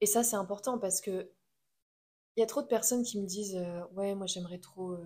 Et 0.02 0.06
ça, 0.06 0.24
c'est 0.24 0.36
important 0.36 0.78
parce 0.78 1.02
que 1.02 1.32
il 2.36 2.42
y 2.42 2.44
a 2.44 2.48
trop 2.48 2.62
de 2.62 2.68
personnes 2.68 3.04
qui 3.04 3.20
me 3.20 3.26
disent 3.26 3.56
euh, 3.56 3.82
Ouais, 3.94 4.14
moi 4.14 4.28
j'aimerais 4.28 4.60
trop, 4.60 4.92
euh, 4.92 5.06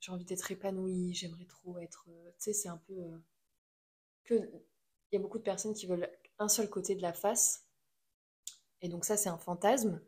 j'ai 0.00 0.12
envie 0.12 0.24
d'être 0.24 0.50
épanouie, 0.50 1.14
j'aimerais 1.14 1.46
trop 1.46 1.78
être. 1.78 2.06
Euh, 2.10 2.30
tu 2.32 2.44
sais, 2.44 2.52
c'est 2.52 2.68
un 2.68 2.78
peu. 2.78 2.94
que 4.24 4.34
Il 5.10 5.16
y 5.16 5.18
a 5.18 5.22
beaucoup 5.22 5.38
de 5.38 5.44
personnes 5.44 5.74
qui 5.74 5.86
veulent 5.86 6.10
un 6.38 6.48
seul 6.48 6.68
côté 6.68 6.94
de 6.94 7.02
la 7.02 7.12
face. 7.12 7.66
Et 8.80 8.88
donc, 8.88 9.04
ça, 9.04 9.16
c'est 9.16 9.28
un 9.28 9.38
fantasme. 9.38 10.00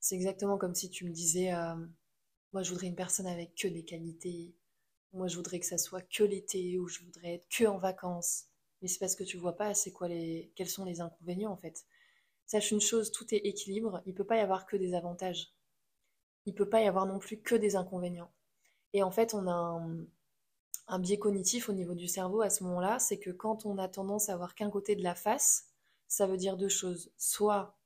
C'est 0.00 0.14
exactement 0.14 0.58
comme 0.58 0.74
si 0.74 0.90
tu 0.90 1.04
me 1.04 1.10
disais 1.10 1.52
moi, 2.52 2.62
je 2.62 2.70
voudrais 2.70 2.86
une 2.86 2.96
personne 2.96 3.26
avec 3.26 3.54
que 3.54 3.68
des 3.68 3.84
qualités. 3.84 4.54
Moi, 5.12 5.28
je 5.28 5.36
voudrais 5.36 5.60
que 5.60 5.66
ça 5.66 5.78
soit 5.78 6.00
que 6.00 6.24
l'été 6.24 6.78
ou 6.78 6.88
je 6.88 7.00
voudrais 7.00 7.34
être 7.34 7.48
que 7.48 7.64
en 7.64 7.76
vacances. 7.76 8.44
Mais 8.80 8.88
c'est 8.88 8.98
parce 8.98 9.14
que 9.14 9.24
tu 9.24 9.36
vois 9.36 9.56
pas 9.56 9.74
c'est 9.74 9.92
quoi 9.92 10.08
les 10.08 10.52
quels 10.54 10.68
sont 10.68 10.84
les 10.84 11.00
inconvénients 11.00 11.52
en 11.52 11.56
fait. 11.56 11.84
Sache 12.46 12.70
une 12.70 12.80
chose, 12.80 13.10
tout 13.12 13.34
est 13.34 13.38
équilibre, 13.38 14.02
il 14.06 14.14
peut 14.14 14.24
pas 14.24 14.36
y 14.36 14.40
avoir 14.40 14.66
que 14.66 14.76
des 14.76 14.94
avantages. 14.94 15.52
Il 16.46 16.54
peut 16.54 16.68
pas 16.68 16.80
y 16.80 16.86
avoir 16.86 17.04
non 17.06 17.18
plus 17.18 17.42
que 17.42 17.54
des 17.54 17.76
inconvénients. 17.76 18.32
Et 18.94 19.02
en 19.02 19.10
fait, 19.10 19.34
on 19.34 19.46
a 19.48 19.52
un, 19.52 20.06
un 20.88 20.98
biais 20.98 21.18
cognitif 21.18 21.68
au 21.68 21.72
niveau 21.72 21.94
du 21.94 22.08
cerveau 22.08 22.42
à 22.42 22.50
ce 22.50 22.64
moment-là, 22.64 22.98
c'est 22.98 23.18
que 23.18 23.30
quand 23.30 23.66
on 23.66 23.78
a 23.78 23.88
tendance 23.88 24.28
à 24.28 24.34
avoir 24.34 24.54
qu'un 24.54 24.70
côté 24.70 24.96
de 24.96 25.02
la 25.02 25.14
face, 25.14 25.66
ça 26.08 26.26
veut 26.26 26.36
dire 26.36 26.56
deux 26.56 26.68
choses. 26.68 27.10
Soit 27.16 27.76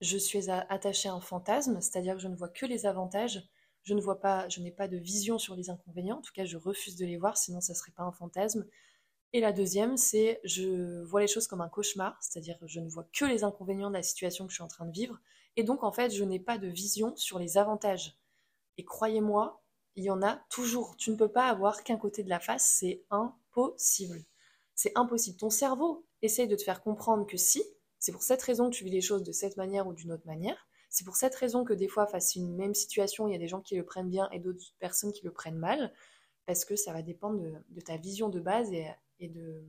je 0.00 0.18
suis 0.18 0.50
attaché 0.50 1.08
à 1.08 1.14
un 1.14 1.20
fantasme, 1.20 1.80
c'est-à-dire 1.80 2.14
que 2.16 2.20
je 2.20 2.28
ne 2.28 2.36
vois 2.36 2.48
que 2.50 2.66
les 2.66 2.86
avantages, 2.86 3.48
je 3.82 3.94
ne 3.94 4.00
vois 4.00 4.20
pas, 4.20 4.48
je 4.48 4.60
n'ai 4.60 4.70
pas 4.72 4.88
de 4.88 4.98
vision 4.98 5.38
sur 5.38 5.54
les 5.56 5.70
inconvénients, 5.70 6.18
en 6.18 6.22
tout 6.22 6.32
cas 6.34 6.44
je 6.44 6.56
refuse 6.56 6.96
de 6.96 7.06
les 7.06 7.16
voir, 7.16 7.36
sinon 7.38 7.60
ça 7.60 7.72
ne 7.72 7.78
serait 7.78 7.92
pas 7.92 8.02
un 8.02 8.12
fantasme. 8.12 8.66
Et 9.32 9.40
la 9.40 9.52
deuxième, 9.52 9.96
c'est 9.96 10.40
je 10.44 11.02
vois 11.04 11.20
les 11.20 11.26
choses 11.28 11.46
comme 11.46 11.60
un 11.60 11.68
cauchemar, 11.68 12.18
c'est-à-dire 12.20 12.58
je 12.66 12.80
ne 12.80 12.88
vois 12.88 13.08
que 13.12 13.24
les 13.24 13.44
inconvénients 13.44 13.88
de 13.88 13.94
la 13.94 14.02
situation 14.02 14.46
que 14.46 14.50
je 14.50 14.56
suis 14.56 14.64
en 14.64 14.68
train 14.68 14.86
de 14.86 14.92
vivre, 14.92 15.18
et 15.56 15.64
donc 15.64 15.82
en 15.82 15.92
fait 15.92 16.10
je 16.10 16.24
n'ai 16.24 16.40
pas 16.40 16.58
de 16.58 16.68
vision 16.68 17.16
sur 17.16 17.38
les 17.38 17.58
avantages. 17.58 18.18
Et 18.78 18.84
croyez-moi, 18.84 19.62
il 19.96 20.04
y 20.04 20.10
en 20.10 20.22
a 20.22 20.36
toujours. 20.50 20.96
Tu 20.96 21.10
ne 21.10 21.16
peux 21.16 21.30
pas 21.30 21.48
avoir 21.48 21.82
qu'un 21.82 21.96
côté 21.96 22.22
de 22.22 22.28
la 22.28 22.40
face, 22.40 22.76
c'est 22.78 23.02
impossible. 23.10 24.22
C'est 24.74 24.92
impossible. 24.94 25.38
Ton 25.38 25.50
cerveau 25.50 26.06
essaye 26.22 26.48
de 26.48 26.56
te 26.56 26.62
faire 26.62 26.82
comprendre 26.82 27.26
que 27.26 27.38
si, 27.38 27.62
c'est 27.98 28.12
pour 28.12 28.22
cette 28.22 28.42
raison 28.42 28.70
que 28.70 28.76
tu 28.76 28.84
vis 28.84 28.90
les 28.90 29.00
choses 29.00 29.22
de 29.22 29.32
cette 29.32 29.56
manière 29.56 29.86
ou 29.86 29.94
d'une 29.94 30.12
autre 30.12 30.26
manière, 30.26 30.68
c'est 30.90 31.04
pour 31.04 31.16
cette 31.16 31.34
raison 31.34 31.64
que 31.64 31.72
des 31.72 31.88
fois, 31.88 32.06
face 32.06 32.36
à 32.36 32.40
une 32.40 32.54
même 32.54 32.74
situation, 32.74 33.26
il 33.26 33.32
y 33.32 33.34
a 33.34 33.38
des 33.38 33.48
gens 33.48 33.60
qui 33.60 33.74
le 33.74 33.84
prennent 33.84 34.10
bien 34.10 34.28
et 34.30 34.38
d'autres 34.38 34.64
personnes 34.78 35.12
qui 35.12 35.24
le 35.24 35.32
prennent 35.32 35.58
mal, 35.58 35.92
parce 36.44 36.64
que 36.64 36.76
ça 36.76 36.92
va 36.92 37.02
dépendre 37.02 37.42
de, 37.68 37.80
ta 37.80 37.96
vision 37.96 38.28
de 38.28 38.38
base 38.38 38.70
et, 38.72 39.28
de, 39.28 39.64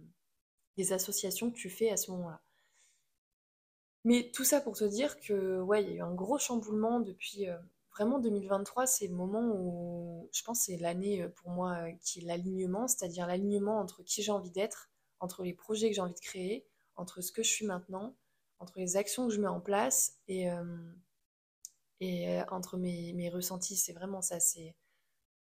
des 0.76 0.94
associations 0.94 1.50
que 1.50 1.58
tu 1.58 1.70
fais 1.70 1.90
à 1.90 1.98
ce 1.98 2.12
moment-là. 2.12 2.42
Mais 4.04 4.30
tout 4.34 4.44
ça 4.44 4.62
pour 4.62 4.78
te 4.78 4.86
dire 4.86 5.20
que, 5.20 5.60
ouais, 5.60 5.84
il 5.84 5.90
y 5.90 5.92
a 5.94 5.96
eu 5.96 6.02
un 6.02 6.14
gros 6.14 6.38
chamboulement 6.38 7.00
depuis 7.00 7.50
euh, 7.50 7.58
vraiment 7.98 8.20
2023. 8.20 8.88
C'est 8.88 9.08
le 9.08 9.16
moment 9.16 9.52
où 9.56 10.30
je 10.34 10.44
pense 10.44 10.62
c'est 10.62 10.78
l'année 10.78 11.24
euh, 11.24 11.30
pour 11.30 11.50
moi 11.50 11.76
euh, 11.88 11.92
qui 12.02 12.20
est 12.20 12.24
l'alignement, 12.24 12.88
c'est-à-dire 12.88 13.28
l'alignement 13.28 13.80
entre 13.80 14.04
qui 14.04 14.24
j'ai 14.24 14.32
envie 14.32 14.52
d'être, 14.52 14.90
entre 15.20 15.44
les 15.44 15.54
projets 15.54 15.90
que 15.90 15.96
j'ai 15.96 16.02
envie 16.02 16.14
de 16.14 16.20
créer, 16.20 16.66
entre 16.96 17.22
ce 17.22 17.32
que 17.32 17.44
je 17.44 17.50
suis 17.50 17.66
maintenant, 17.66 18.16
entre 18.60 18.80
les 18.80 18.98
actions 18.98 19.28
que 19.28 19.34
je 19.34 19.42
mets 19.42 19.48
en 19.48 19.62
place 19.62 20.18
et, 20.28 20.50
et 22.00 22.30
euh, 22.30 22.44
entre 22.50 22.78
mes, 22.78 23.30
ressentis, 23.30 23.76
c'est 23.76 23.94
vraiment 23.94 24.22
ça, 24.22 24.40
c'est 24.40 24.76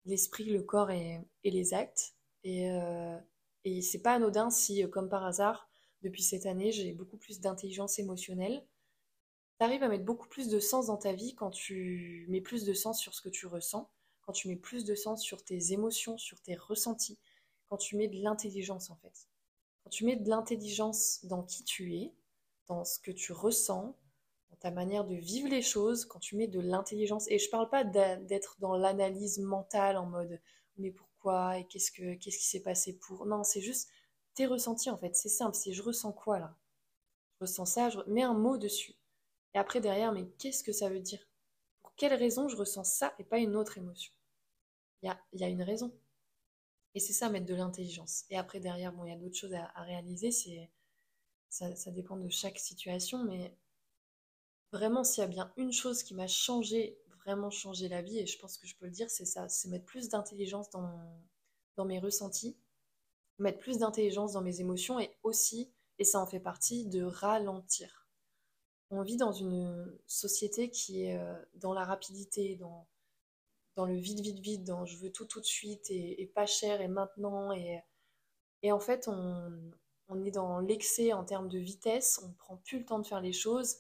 l'esprit, 0.06 0.46
le 0.46 0.62
corps 0.64 0.92
et, 0.92 1.22
et 1.44 1.52
les 1.52 1.74
actes. 1.74 2.16
Et, 2.44 2.70
euh, 2.70 3.18
et 3.64 3.82
c'est 3.82 4.02
pas 4.02 4.14
anodin 4.14 4.50
si, 4.50 4.88
comme 4.90 5.10
par 5.10 5.26
hasard, 5.26 5.70
depuis 6.02 6.22
cette 6.22 6.46
année, 6.46 6.72
j'ai 6.72 6.94
beaucoup 6.94 7.18
plus 7.18 7.40
d'intelligence 7.40 8.00
émotionnelle. 8.00 8.66
Tu 9.60 9.66
arrives 9.66 9.84
à 9.84 9.88
mettre 9.88 10.06
beaucoup 10.06 10.28
plus 10.28 10.48
de 10.50 10.60
sens 10.60 10.88
dans 10.88 10.98
ta 10.98 11.14
vie 11.14 11.36
quand 11.36 11.50
tu 11.52 12.26
mets 12.30 12.42
plus 12.42 12.66
de 12.66 12.74
sens 12.74 13.00
sur 13.00 13.14
ce 13.14 13.22
que 13.22 13.30
tu 13.30 13.48
ressens, 13.48 13.90
quand 14.22 14.34
tu 14.34 14.48
mets 14.48 14.56
plus 14.56 14.86
de 14.86 14.96
sens 14.96 15.22
sur 15.22 15.44
tes 15.44 15.74
émotions, 15.74 16.18
sur 16.18 16.40
tes 16.42 16.56
ressentis, 16.56 17.18
quand 17.70 17.78
tu 17.78 17.96
mets 17.96 18.08
de 18.08 18.22
l'intelligence 18.22 18.90
en 18.90 18.96
fait. 18.98 19.28
Quand 19.84 19.90
tu 19.90 20.06
mets 20.06 20.16
de 20.16 20.30
l'intelligence 20.30 21.20
dans 21.26 21.44
qui 21.44 21.64
tu 21.64 21.96
es, 21.96 22.14
dans 22.68 22.86
ce 22.86 23.00
que 23.00 23.12
tu 23.12 23.34
ressens, 23.34 23.96
dans 24.50 24.56
ta 24.58 24.72
manière 24.72 25.06
de 25.06 25.16
vivre 25.16 25.50
les 25.50 25.62
choses, 25.62 26.06
quand 26.06 26.20
tu 26.20 26.36
mets 26.36 26.48
de 26.48 26.60
l'intelligence, 26.60 27.30
et 27.30 27.40
je 27.40 27.50
parle 27.50 27.70
pas 27.70 27.84
d'être 27.84 28.58
dans 28.60 28.76
l'analyse 28.78 29.40
mentale 29.40 29.98
en 29.98 30.06
mode 30.06 30.40
mais 30.78 30.92
pourquoi 30.92 31.58
et 31.60 31.66
qu'est-ce 31.68 31.92
que 31.92 32.16
qu'est-ce 32.16 32.38
qui 32.38 32.48
s'est 32.48 32.62
passé 32.64 32.94
pour. 32.98 33.26
Non, 33.26 33.44
c'est 33.44 33.62
juste 33.62 33.90
tes 34.34 34.46
ressentis 34.46 34.90
en 34.90 34.98
fait. 34.98 35.16
C'est 35.16 35.30
simple, 35.30 35.56
c'est 35.56 35.74
je 35.74 35.84
ressens 35.84 36.12
quoi 36.14 36.40
là? 36.40 36.56
Je 37.36 37.46
ressens 37.46 37.66
ça, 37.66 37.90
je 37.90 38.00
mets 38.08 38.24
un 38.24 38.34
mot 38.34 38.58
dessus. 38.58 38.96
Et 39.54 39.58
après 39.60 39.82
derrière, 39.82 40.12
mais 40.12 40.26
qu'est-ce 40.40 40.64
que 40.64 40.72
ça 40.72 40.90
veut 40.90 41.00
dire? 41.00 41.28
Pour 41.82 41.94
quelle 41.96 42.14
raison 42.14 42.48
je 42.48 42.56
ressens 42.56 42.84
ça 42.84 43.14
et 43.20 43.24
pas 43.24 43.38
une 43.38 43.56
autre 43.56 43.78
émotion? 43.78 44.14
Il 45.02 45.14
y 45.34 45.44
a, 45.44 45.50
une 45.50 45.64
raison. 45.64 45.94
Et 46.96 47.00
c'est 47.00 47.14
ça, 47.14 47.30
mettre 47.30 47.46
de 47.46 47.56
l'intelligence. 47.56 48.24
Et 48.30 48.38
après 48.38 48.62
derrière, 48.62 48.94
bon, 48.94 49.04
il 49.04 49.10
y 49.10 49.14
a 49.14 49.18
d'autres 49.18 49.36
choses 49.36 49.54
à, 49.54 49.68
réaliser. 49.84 50.32
Ça, 51.50 51.92
dépend 51.92 52.18
de 52.18 52.30
chaque 52.30 52.58
situation, 52.58 53.24
mais 53.26 53.56
vraiment, 54.72 55.04
s'il 55.04 55.22
y 55.22 55.26
a 55.26 55.28
bien 55.28 55.54
une 55.58 55.74
chose 55.74 56.04
qui 56.04 56.16
m'a 56.16 56.28
changé 56.28 56.98
vraiment 57.26 57.50
changé 57.50 57.88
la 57.88 58.02
vie, 58.02 58.20
et 58.20 58.26
je 58.26 58.38
pense 58.38 58.58
que 58.58 58.68
je 58.68 58.76
peux 58.76 58.86
le 58.86 58.92
dire, 58.92 59.10
c'est 59.10 59.26
ça, 59.26 59.48
c'est 59.48 59.70
mettre 59.70 59.86
plus 59.86 60.10
d'intelligence 60.10 60.70
dans 60.70 61.86
mes 61.86 62.00
ressentis, 62.00 62.58
mettre 63.40 63.60
plus 63.60 63.78
d'intelligence 63.78 64.34
dans 64.34 64.42
mes 64.42 64.60
émotions, 64.60 65.00
et 65.00 65.16
aussi, 65.24 65.72
et 66.00 66.04
ça 66.04 66.20
en 66.20 66.28
fait 66.28 66.42
partie, 66.42 66.86
de 66.86 67.04
ralentir. 67.04 68.03
On 68.96 69.02
vit 69.02 69.18
dans 69.18 69.32
une 69.32 69.92
société 70.06 70.70
qui 70.70 71.06
est 71.06 71.18
euh, 71.18 71.34
dans 71.56 71.74
la 71.74 71.84
rapidité, 71.84 72.56
dans, 72.58 72.88
dans 73.76 73.88
le 73.88 73.96
vite, 73.96 74.20
vite, 74.20 74.38
vite, 74.40 74.64
dans 74.64 74.86
je 74.86 74.98
veux 74.98 75.12
tout 75.12 75.26
tout 75.26 75.40
de 75.40 75.46
suite, 75.46 75.90
et, 75.90 76.32
pas 76.36 76.46
cher, 76.46 76.80
et 76.80 76.88
maintenant, 76.88 77.52
et, 77.52 77.82
et 78.62 78.72
en 78.72 78.80
fait, 78.80 79.08
on, 79.08 79.52
on 80.10 80.24
est 80.24 80.30
dans 80.30 80.60
l'excès 80.60 81.12
en 81.12 81.24
termes 81.24 81.50
de 81.50 81.58
vitesse, 81.58 82.22
on 82.24 82.34
prend 82.34 82.58
plus 82.58 82.78
le 82.78 82.86
temps 82.86 83.00
de 83.00 83.08
faire 83.08 83.20
les 83.20 83.34
choses, 83.34 83.78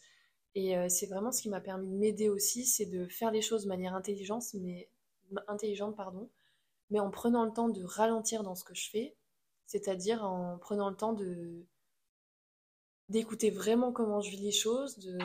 et 0.55 0.75
euh, 0.75 0.89
c'est 0.89 1.05
vraiment 1.05 1.31
ce 1.31 1.43
qui 1.43 1.49
m'a 1.49 1.61
permis 1.61 1.87
de 1.87 1.95
m'aider 1.95 2.29
aussi, 2.29 2.65
c'est 2.65 2.87
de 2.87 3.07
faire 3.07 3.29
les 3.29 3.43
choses 3.43 3.63
de 3.63 3.69
manière 3.69 3.93
intelligente, 3.93 4.43
mais, 4.55 4.89
intelligente, 5.47 5.95
pardon, 5.95 6.27
mais 6.89 6.99
en 6.99 7.11
prenant 7.11 7.45
le 7.45 7.53
temps 7.53 7.69
de 7.69 7.83
ralentir 7.83 8.41
dans 8.41 8.55
ce 8.55 8.63
que 8.63 8.73
je 8.73 8.89
fais, 8.89 9.15
c'est-à-dire 9.67 10.23
en 10.23 10.57
prenant 10.57 10.89
le 10.89 10.95
temps 10.95 11.13
de 11.13 11.67
d'écouter 13.13 13.51
vraiment 13.51 13.91
comment 13.91 14.21
je 14.21 14.31
vis 14.31 14.41
les 14.41 14.51
choses, 14.51 14.97
de 14.97 15.17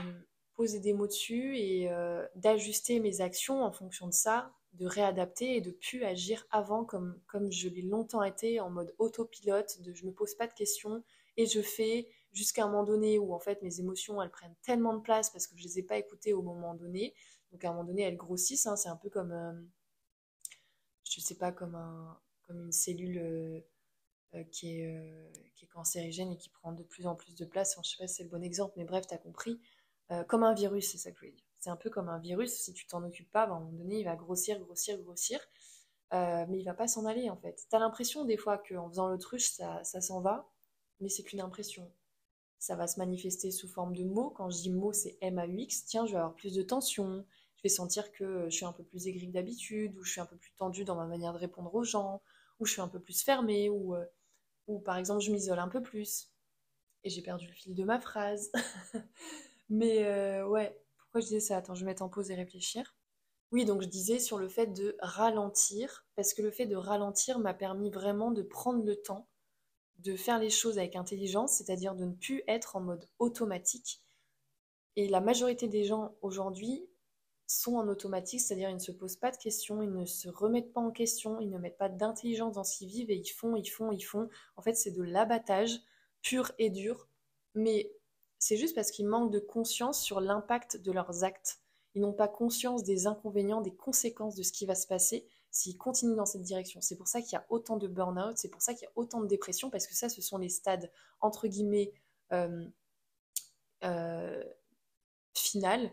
poser 0.54 0.78
des 0.78 0.92
mots 0.92 1.06
dessus 1.06 1.56
et 1.56 1.90
euh, 1.90 2.26
d'ajuster 2.34 3.00
mes 3.00 3.22
actions 3.22 3.64
en 3.64 3.72
fonction 3.72 4.06
de 4.06 4.12
ça, 4.12 4.52
de 4.74 4.86
réadapter 4.86 5.56
et 5.56 5.62
de 5.62 5.70
plus 5.70 6.04
agir 6.04 6.46
avant 6.50 6.84
comme, 6.84 7.18
je 7.50 7.68
l'ai 7.68 7.80
longtemps 7.80 8.22
été 8.22 8.60
en 8.60 8.68
mode 8.68 8.94
autopilote, 8.98 9.80
de 9.80 9.94
je 9.94 10.04
me 10.04 10.12
pose 10.12 10.34
pas 10.34 10.46
de 10.46 10.52
questions 10.52 11.02
et 11.38 11.46
je 11.46 11.62
fais 11.62 12.10
jusqu'à 12.32 12.64
un 12.64 12.66
moment 12.66 12.84
donné 12.84 13.18
où 13.18 13.32
en 13.32 13.38
fait 13.38 13.62
mes 13.62 13.80
émotions 13.80 14.20
elles 14.20 14.30
prennent 14.30 14.56
tellement 14.62 14.94
de 14.94 15.00
place 15.00 15.30
parce 15.30 15.46
que 15.46 15.56
je 15.56 15.62
les 15.62 15.78
ai 15.78 15.82
pas 15.82 15.96
écoutées 15.96 16.34
au 16.34 16.42
moment 16.42 16.74
donné. 16.74 17.14
Donc 17.52 17.64
à 17.64 17.70
un 17.70 17.72
moment 17.72 17.84
donné 17.84 18.02
elles 18.02 18.18
grossissent. 18.18 18.66
Hein. 18.66 18.76
c'est 18.76 18.90
un 18.90 18.96
peu 18.96 19.08
comme, 19.08 19.32
euh, 19.32 19.52
je 21.04 21.22
sais 21.22 21.36
pas, 21.36 21.52
comme, 21.52 21.74
un, 21.74 22.20
comme 22.46 22.64
une 22.64 22.72
cellule 22.72 23.18
euh, 23.18 23.60
qui, 24.50 24.80
est, 24.80 25.52
qui 25.54 25.64
est 25.64 25.68
cancérigène 25.68 26.32
et 26.32 26.36
qui 26.36 26.48
prend 26.50 26.72
de 26.72 26.82
plus 26.82 27.06
en 27.06 27.14
plus 27.14 27.34
de 27.34 27.44
place. 27.44 27.76
Je 27.82 27.90
sais 27.90 27.96
pas 27.98 28.06
si 28.06 28.16
c'est 28.16 28.22
le 28.24 28.28
bon 28.28 28.42
exemple, 28.42 28.74
mais 28.76 28.84
bref, 28.84 29.06
tu 29.06 29.14
as 29.14 29.18
compris. 29.18 29.60
comme 30.28 30.44
un 30.44 30.54
virus, 30.54 30.90
c'est 30.90 30.98
ça 30.98 31.10
que 31.10 31.16
je 31.16 31.20
voulais 31.20 31.32
dire. 31.32 31.44
C'est 31.58 31.70
un 31.70 31.76
peu 31.76 31.90
comme 31.90 32.08
un 32.08 32.18
virus, 32.18 32.52
si 32.52 32.72
tu 32.72 32.86
t'en 32.86 33.02
occupes 33.02 33.30
pas, 33.30 33.46
ben, 33.46 33.54
à 33.54 33.56
un 33.56 33.60
moment 33.60 33.72
donné, 33.72 34.00
il 34.00 34.04
va 34.04 34.16
grossir, 34.16 34.60
grossir, 34.60 34.98
grossir. 35.02 35.40
mais 36.12 36.58
il 36.58 36.64
va 36.64 36.74
pas 36.74 36.88
s'en 36.88 37.04
aller 37.06 37.30
en 37.30 37.36
fait. 37.36 37.66
Tu 37.68 37.76
as 37.76 37.78
l'impression 37.78 38.24
des 38.24 38.36
fois 38.36 38.58
qu'en 38.58 38.88
faisant 38.88 39.08
l'autruche, 39.08 39.50
ça, 39.50 39.82
ça 39.84 40.00
s'en 40.00 40.20
va, 40.20 40.48
mais 41.00 41.08
c'est 41.08 41.22
qu'une 41.22 41.40
impression 41.40 41.90
ça 42.58 42.74
va 42.74 42.86
se 42.86 42.98
manifester 42.98 43.50
sous 43.50 43.68
forme 43.68 43.94
de 43.94 44.04
mots. 44.04 44.30
Quand 44.30 44.50
je 44.50 44.58
dis 44.58 44.70
mots, 44.70 44.92
c'est 44.92 45.16
M-A-U-X. 45.20 45.84
Tiens, 45.86 46.06
je 46.06 46.12
vais 46.12 46.18
avoir 46.18 46.34
plus 46.34 46.54
de 46.54 46.62
tension. 46.62 47.24
Je 47.56 47.62
vais 47.62 47.68
sentir 47.68 48.12
que 48.12 48.44
je 48.48 48.54
suis 48.54 48.64
un 48.64 48.72
peu 48.72 48.84
plus 48.84 49.06
aigrie 49.06 49.28
que 49.28 49.32
d'habitude, 49.32 49.96
ou 49.96 50.02
je 50.02 50.12
suis 50.12 50.20
un 50.20 50.26
peu 50.26 50.36
plus 50.36 50.52
tendue 50.56 50.84
dans 50.84 50.96
ma 50.96 51.06
manière 51.06 51.32
de 51.32 51.38
répondre 51.38 51.74
aux 51.74 51.84
gens, 51.84 52.20
ou 52.58 52.66
je 52.66 52.72
suis 52.72 52.80
un 52.80 52.88
peu 52.88 53.00
plus 53.00 53.22
fermée, 53.22 53.68
ou, 53.68 53.94
euh, 53.94 54.04
ou 54.68 54.78
par 54.78 54.96
exemple, 54.96 55.22
je 55.22 55.32
m'isole 55.32 55.58
un 55.58 55.68
peu 55.68 55.82
plus. 55.82 56.28
Et 57.04 57.10
j'ai 57.10 57.22
perdu 57.22 57.46
le 57.46 57.52
fil 57.52 57.74
de 57.74 57.84
ma 57.84 57.98
phrase. 57.98 58.52
Mais 59.68 60.04
euh, 60.04 60.46
ouais, 60.46 60.80
pourquoi 60.98 61.20
je 61.20 61.26
disais 61.26 61.40
ça? 61.40 61.56
Attends, 61.56 61.74
je 61.74 61.80
vais 61.80 61.90
mettre 61.90 62.02
en 62.02 62.08
pause 62.08 62.30
et 62.30 62.34
réfléchir. 62.34 62.94
Oui, 63.50 63.64
donc 63.64 63.82
je 63.82 63.88
disais 63.88 64.18
sur 64.18 64.38
le 64.38 64.48
fait 64.48 64.66
de 64.66 64.96
ralentir, 65.00 66.06
parce 66.14 66.34
que 66.34 66.42
le 66.42 66.50
fait 66.50 66.66
de 66.66 66.76
ralentir 66.76 67.38
m'a 67.38 67.54
permis 67.54 67.90
vraiment 67.90 68.30
de 68.30 68.42
prendre 68.42 68.84
le 68.84 68.96
temps 68.96 69.28
de 69.98 70.16
faire 70.16 70.38
les 70.38 70.50
choses 70.50 70.78
avec 70.78 70.96
intelligence, 70.96 71.54
c'est-à-dire 71.54 71.94
de 71.94 72.04
ne 72.04 72.14
plus 72.14 72.42
être 72.46 72.76
en 72.76 72.80
mode 72.80 73.08
automatique. 73.18 74.02
Et 74.96 75.08
la 75.08 75.20
majorité 75.20 75.68
des 75.68 75.84
gens 75.84 76.14
aujourd'hui 76.22 76.88
sont 77.48 77.76
en 77.76 77.88
automatique, 77.88 78.40
c'est-à-dire 78.40 78.68
ils 78.68 78.74
ne 78.74 78.78
se 78.78 78.92
posent 78.92 79.16
pas 79.16 79.30
de 79.30 79.36
questions, 79.38 79.82
ils 79.82 79.90
ne 79.90 80.04
se 80.04 80.28
remettent 80.28 80.72
pas 80.72 80.82
en 80.82 80.90
question, 80.90 81.40
ils 81.40 81.48
ne 81.48 81.58
mettent 81.58 81.78
pas 81.78 81.88
d'intelligence 81.88 82.54
dans 82.54 82.64
ce 82.64 82.76
qu'ils 82.76 82.88
vivent 82.88 83.10
et 83.10 83.16
ils 83.16 83.28
font, 83.28 83.56
ils 83.56 83.66
font, 83.66 83.90
ils 83.90 84.02
font. 84.02 84.28
En 84.56 84.62
fait, 84.62 84.74
c'est 84.74 84.90
de 84.90 85.02
l'abattage 85.02 85.80
pur 86.20 86.52
et 86.58 86.68
dur, 86.68 87.08
mais 87.54 87.90
c'est 88.38 88.58
juste 88.58 88.74
parce 88.74 88.90
qu'ils 88.90 89.08
manquent 89.08 89.32
de 89.32 89.38
conscience 89.38 90.02
sur 90.02 90.20
l'impact 90.20 90.76
de 90.76 90.92
leurs 90.92 91.24
actes. 91.24 91.60
Ils 91.94 92.02
n'ont 92.02 92.12
pas 92.12 92.28
conscience 92.28 92.84
des 92.84 93.06
inconvénients, 93.06 93.62
des 93.62 93.74
conséquences 93.74 94.36
de 94.36 94.42
ce 94.42 94.52
qui 94.52 94.66
va 94.66 94.74
se 94.74 94.86
passer 94.86 95.26
s'ils 95.50 95.78
continuent 95.78 96.16
dans 96.16 96.26
cette 96.26 96.42
direction. 96.42 96.82
C'est 96.82 96.96
pour 96.96 97.08
ça 97.08 97.22
qu'il 97.22 97.32
y 97.32 97.36
a 97.36 97.46
autant 97.48 97.78
de 97.78 97.88
burn-out, 97.88 98.36
c'est 98.36 98.50
pour 98.50 98.60
ça 98.60 98.74
qu'il 98.74 98.84
y 98.84 98.86
a 98.88 98.92
autant 98.94 99.22
de 99.22 99.26
dépression, 99.26 99.70
parce 99.70 99.86
que 99.86 99.94
ça, 99.94 100.10
ce 100.10 100.20
sont 100.20 100.36
les 100.36 100.50
stades, 100.50 100.90
entre 101.22 101.48
guillemets, 101.48 101.94
euh, 102.32 102.68
euh, 103.84 104.44
final 105.32 105.90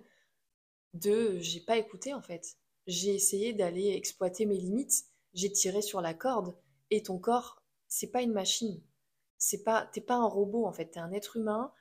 de 0.95 1.38
j'ai 1.39 1.62
pas 1.62 1.77
écouté 1.77 2.13
en 2.13 2.21
fait. 2.21 2.58
J'ai 2.88 3.13
essayé 3.13 3.53
d'aller 3.53 3.89
exploiter 3.89 4.45
mes 4.45 4.58
limites, 4.58 5.05
j'ai 5.34 5.51
tiré 5.51 5.81
sur 5.81 6.01
la 6.01 6.13
corde, 6.13 6.55
et 6.91 7.03
ton 7.03 7.19
corps, 7.19 7.62
c'est 7.88 8.12
pas 8.12 8.21
une 8.21 8.31
machine. 8.31 8.81
C'est 9.38 9.63
pas, 9.63 9.89
t'es 9.93 10.01
pas 10.01 10.15
un 10.15 10.27
robot 10.27 10.65
en 10.65 10.73
fait, 10.73 10.88
t'es 10.91 10.99
un 10.99 11.12
être 11.12 11.38
humain, 11.38 11.73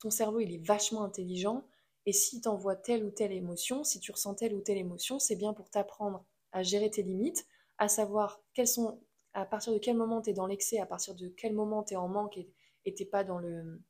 ton 0.00 0.10
cerveau 0.10 0.40
il 0.40 0.52
est 0.52 0.64
vachement 0.66 1.04
intelligent, 1.04 1.66
et 2.06 2.12
si 2.12 2.40
t'envoies 2.40 2.76
telle 2.76 3.04
ou 3.04 3.10
telle 3.10 3.32
émotion, 3.32 3.84
si 3.84 4.00
tu 4.00 4.12
ressens 4.12 4.34
telle 4.34 4.54
ou 4.54 4.60
telle 4.60 4.78
émotion, 4.78 5.18
c'est 5.18 5.36
bien 5.36 5.52
pour 5.52 5.70
t'apprendre 5.70 6.24
à 6.52 6.62
gérer 6.62 6.90
tes 6.90 7.02
limites, 7.02 7.46
à 7.76 7.88
savoir 7.88 8.40
quels 8.54 8.68
sont, 8.68 9.00
à 9.34 9.44
partir 9.44 9.72
de 9.72 9.78
quel 9.78 9.96
moment 9.96 10.22
tu 10.22 10.30
es 10.30 10.32
dans 10.32 10.46
l'excès, 10.46 10.78
à 10.78 10.86
partir 10.86 11.14
de 11.14 11.28
quel 11.28 11.52
moment 11.54 11.82
tu 11.82 11.94
es 11.94 11.96
en 11.96 12.08
manque 12.08 12.38
et 12.38 12.94
tu 12.94 13.04
pas 13.04 13.24
dans 13.24 13.38
le, 13.38 13.82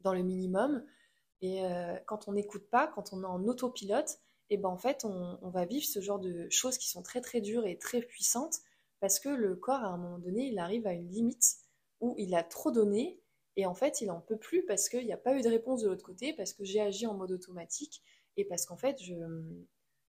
dans 0.00 0.12
le 0.12 0.22
minimum. 0.22 0.84
Et 1.40 1.64
euh, 1.64 1.96
quand 2.06 2.28
on 2.28 2.32
n'écoute 2.32 2.68
pas, 2.70 2.86
quand 2.86 3.12
on 3.12 3.22
est 3.22 3.26
en 3.26 3.44
autopilote, 3.44 4.18
et 4.50 4.54
eh 4.54 4.56
ben 4.58 4.68
en 4.68 4.76
fait, 4.76 5.04
on, 5.04 5.48
va 5.48 5.64
vivre 5.64 5.86
ce 5.86 6.00
genre 6.00 6.18
de 6.18 6.46
choses 6.50 6.76
qui 6.76 6.88
sont 6.90 7.02
très 7.02 7.22
très 7.22 7.40
dures 7.40 7.66
et 7.66 7.78
très 7.78 8.02
puissantes 8.02 8.58
parce 9.00 9.18
que 9.18 9.30
le 9.30 9.56
corps, 9.56 9.80
à 9.80 9.86
un 9.86 9.96
moment 9.96 10.18
donné, 10.18 10.48
il 10.48 10.58
arrive 10.58 10.86
à 10.86 10.92
une 10.92 11.08
limite 11.08 11.56
où 12.00 12.14
il 12.18 12.34
a 12.34 12.42
trop 12.42 12.70
donné 12.70 13.22
et 13.56 13.66
en 13.66 13.74
fait, 13.74 14.00
il 14.00 14.10
en 14.10 14.20
peut 14.20 14.36
plus 14.36 14.64
parce 14.66 14.88
qu'il 14.88 15.04
n'y 15.06 15.12
a 15.12 15.18
pas 15.18 15.34
eu 15.34 15.42
de 15.42 15.48
réponse 15.48 15.82
de 15.82 15.88
l'autre 15.88 16.04
côté, 16.04 16.32
parce 16.34 16.52
que 16.52 16.64
j'ai 16.64 16.80
agi 16.80 17.06
en 17.06 17.14
mode 17.14 17.32
automatique 17.32 18.02
et 18.36 18.44
parce 18.44 18.66
qu'en 18.66 18.76
fait, 18.76 19.00
je, 19.00 19.14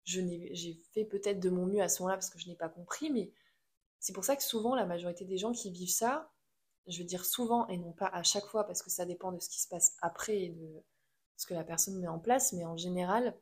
j'ai 0.05 0.81
fait 0.93 1.05
peut-être 1.05 1.41
de 1.41 1.51
mon 1.51 1.67
mieux 1.67 1.83
à 1.83 1.89
ce 1.89 2.03
moment-là 2.03 2.17
parce 2.17 2.31
que 2.31 2.39
je 2.39 2.49
n'ai 2.49 2.57
pas 2.57 2.69
compris, 2.69 3.11
mais 3.11 3.33
c'est 4.01 4.13
pour 4.13 4.25
ça 4.25 4.37
que 4.37 4.43
souvent 4.43 4.75
la 4.75 4.87
majorité 4.87 5.25
des 5.25 5.39
gens 5.39 5.53
qui 5.53 5.71
vivent 5.71 5.91
ça, 5.91 6.33
je 6.87 6.99
veux 6.99 7.05
dire 7.05 7.25
souvent 7.25 7.67
et 7.69 7.79
non 7.79 7.93
pas 7.93 8.07
à 8.07 8.23
chaque 8.23 8.47
fois 8.47 8.65
parce 8.65 8.83
que 8.83 8.91
ça 8.91 9.07
dépend 9.07 9.33
de 9.33 9.41
ce 9.41 9.49
qui 9.49 9.61
se 9.61 9.69
passe 9.69 9.97
après 10.03 10.43
et 10.43 10.49
de 10.51 10.85
ce 11.37 11.47
que 11.47 11.55
la 11.55 11.65
personne 11.65 11.99
met 11.99 12.09
en 12.09 12.19
place, 12.19 12.53
mais 12.53 12.65
en 12.65 12.77
général, 12.77 13.37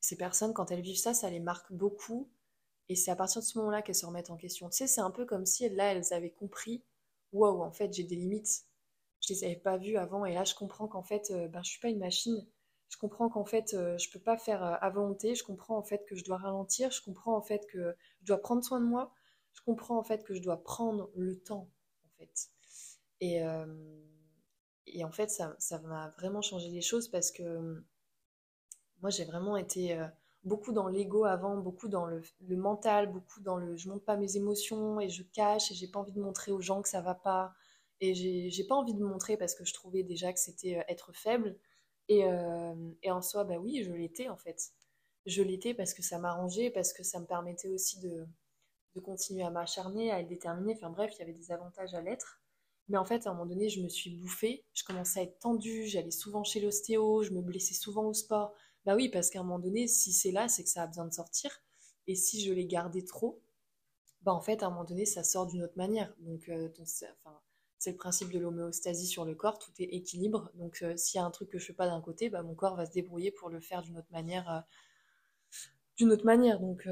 ces 0.00 0.16
personnes, 0.16 0.52
quand 0.52 0.70
elles 0.70 0.80
vivent 0.80 0.98
ça, 0.98 1.14
ça 1.14 1.30
les 1.30 1.40
marque 1.40 1.72
beaucoup 1.72 2.30
et 2.88 2.96
c'est 2.96 3.10
à 3.10 3.16
partir 3.16 3.42
de 3.42 3.46
ce 3.46 3.58
moment-là 3.58 3.82
qu'elles 3.82 3.94
se 3.96 4.06
remettent 4.06 4.30
en 4.30 4.36
question. 4.36 4.68
Tu 4.70 4.76
sais, 4.76 4.86
c'est 4.86 5.00
un 5.00 5.10
peu 5.10 5.24
comme 5.24 5.46
si 5.46 5.68
là, 5.70 5.92
elles 5.92 6.12
avaient 6.12 6.30
compris, 6.30 6.84
waouh, 7.32 7.62
en 7.62 7.72
fait, 7.72 7.92
j'ai 7.92 8.04
des 8.04 8.16
limites, 8.16 8.64
je 9.20 9.32
les 9.32 9.44
avais 9.44 9.56
pas 9.56 9.76
vues 9.76 9.96
avant 9.96 10.24
et 10.24 10.34
là, 10.34 10.44
je 10.44 10.54
comprends 10.54 10.88
qu'en 10.88 11.02
fait, 11.02 11.30
euh, 11.30 11.48
ben, 11.48 11.62
je 11.62 11.70
suis 11.70 11.80
pas 11.80 11.88
une 11.88 11.98
machine 11.98 12.46
je 12.88 12.96
comprends 12.98 13.28
qu'en 13.28 13.44
fait, 13.44 13.74
euh, 13.74 13.98
je 13.98 14.10
peux 14.10 14.20
pas 14.20 14.38
faire 14.38 14.64
euh, 14.64 14.74
à 14.80 14.90
volonté. 14.90 15.34
Je 15.34 15.44
comprends 15.44 15.76
en 15.76 15.82
fait 15.82 16.04
que 16.06 16.14
je 16.14 16.24
dois 16.24 16.38
ralentir. 16.38 16.90
Je 16.90 17.02
comprends 17.02 17.36
en 17.36 17.42
fait 17.42 17.66
que 17.66 17.96
je 18.20 18.26
dois 18.26 18.38
prendre 18.38 18.64
soin 18.64 18.80
de 18.80 18.86
moi. 18.86 19.12
Je 19.54 19.60
comprends 19.62 19.98
en 19.98 20.04
fait 20.04 20.24
que 20.24 20.34
je 20.34 20.42
dois 20.42 20.62
prendre 20.62 21.10
le 21.16 21.36
temps, 21.38 21.68
en 22.04 22.08
fait. 22.18 22.50
Et, 23.20 23.40
et 24.96 25.04
en 25.04 25.12
fait, 25.12 25.30
ça, 25.30 25.78
m'a 25.84 26.08
vraiment 26.18 26.40
changé 26.40 26.70
les 26.70 26.80
choses 26.80 27.08
parce 27.08 27.30
que 27.30 27.84
moi, 29.02 29.10
j'ai 29.10 29.26
vraiment 29.26 29.58
été 29.58 30.00
beaucoup 30.42 30.72
dans 30.72 30.88
l'ego 30.88 31.24
avant, 31.26 31.58
beaucoup 31.58 31.88
dans 31.88 32.06
le, 32.06 32.22
mental, 32.56 33.12
beaucoup 33.12 33.40
dans 33.42 33.58
le 33.58 33.76
je 33.76 33.90
montre 33.90 34.04
pas 34.04 34.16
mes 34.16 34.36
émotions 34.38 34.98
et 34.98 35.10
je 35.10 35.22
cache 35.22 35.70
et 35.70 35.74
j'ai 35.74 35.86
pas 35.86 35.98
envie 36.00 36.12
de 36.12 36.20
montrer 36.20 36.50
aux 36.50 36.62
gens 36.62 36.80
que 36.80 36.88
ça 36.88 37.02
va 37.02 37.14
pas. 37.14 37.52
Et 38.00 38.14
j'ai 38.14 38.64
pas 38.64 38.74
envie 38.74 38.94
de 38.94 39.04
montrer 39.04 39.36
parce 39.36 39.54
que 39.54 39.64
je 39.66 39.74
trouvais 39.74 40.02
déjà 40.02 40.32
que 40.32 40.40
c'était 40.40 40.82
être 40.88 41.12
faible. 41.12 41.58
Et, 42.08 42.20
et, 43.02 43.10
en 43.10 43.20
soi, 43.20 43.44
bah 43.44 43.58
oui, 43.58 43.82
je 43.84 43.92
l'étais 43.92 44.28
en 44.28 44.36
fait. 44.36 44.72
Je 45.26 45.42
l'étais 45.42 45.74
parce 45.74 45.92
que 45.92 46.02
ça 46.02 46.18
m'arrangeait, 46.18 46.70
parce 46.70 46.92
que 46.94 47.02
ça 47.02 47.20
me 47.20 47.26
permettait 47.26 47.68
aussi 47.68 48.00
de, 48.00 48.26
de 48.94 49.00
continuer 49.00 49.42
à 49.44 49.50
m'acharner, 49.50 50.10
à 50.10 50.20
être 50.20 50.28
déterminée. 50.28 50.74
Enfin 50.74 50.90
bref, 50.90 51.12
il 51.16 51.18
y 51.18 51.22
avait 51.22 51.32
des 51.32 51.52
avantages 51.52 51.94
à 51.94 52.00
l'être. 52.00 52.40
Mais 52.88 52.98
en 52.98 53.04
fait, 53.04 53.26
à 53.26 53.30
un 53.30 53.32
moment 53.34 53.46
donné, 53.46 53.68
je 53.68 53.80
me 53.80 53.88
suis 53.88 54.10
bouffée, 54.10 54.64
je 54.72 54.84
commençais 54.84 55.20
à 55.20 55.22
être 55.24 55.38
tendue, 55.40 55.86
j'allais 55.86 56.10
souvent 56.12 56.44
chez 56.44 56.60
l'ostéo, 56.60 57.22
je 57.22 57.32
me 57.32 57.42
blessais 57.42 57.74
souvent 57.74 58.04
au 58.04 58.14
sport. 58.14 58.54
Bah 58.84 58.94
oui, 58.94 59.08
parce 59.08 59.30
qu'à 59.30 59.40
un 59.40 59.42
moment 59.42 59.58
donné, 59.58 59.88
si 59.88 60.12
c'est 60.12 60.30
là, 60.30 60.48
c'est 60.48 60.62
que 60.62 60.70
ça 60.70 60.82
a 60.84 60.86
besoin 60.86 61.06
de 61.06 61.12
sortir. 61.12 61.50
Et 62.06 62.14
si 62.14 62.44
je 62.44 62.52
l'ai 62.52 62.66
gardé 62.66 63.04
trop, 63.04 63.40
bah 64.22 64.32
en 64.32 64.40
fait, 64.40 64.62
à 64.62 64.66
un 64.66 64.70
moment 64.70 64.84
donné, 64.84 65.06
ça 65.06 65.24
sort 65.24 65.46
d'une 65.46 65.62
autre 65.62 65.76
manière. 65.76 66.14
Donc, 66.20 66.48
euh, 66.48 66.68
c'est 67.78 67.90
le 67.90 67.96
principe 67.96 68.30
de 68.30 68.38
l'homéostasie 68.38 69.06
sur 69.06 69.24
le 69.24 69.34
corps, 69.34 69.58
tout 69.58 69.72
est 69.78 69.84
équilibre. 69.84 70.50
Donc, 70.54 70.80
euh, 70.82 70.96
s'il 70.96 71.18
y 71.18 71.22
a 71.22 71.26
un 71.26 71.30
truc 71.30 71.50
que 71.50 71.58
je 71.58 71.66
fais 71.66 71.72
pas 71.72 71.86
d'un 71.86 72.00
côté, 72.00 72.30
bah, 72.30 72.42
mon 72.42 72.54
corps 72.54 72.76
va 72.76 72.86
se 72.86 72.92
débrouiller 72.92 73.32
pour 73.32 73.50
le 73.50 73.60
faire 73.60 73.82
d'une 73.82 73.98
autre 73.98 74.10
manière. 74.12 74.50
Euh, 74.50 74.60
d'une 75.96 76.12
autre 76.12 76.26
manière. 76.26 76.60
Donc, 76.60 76.86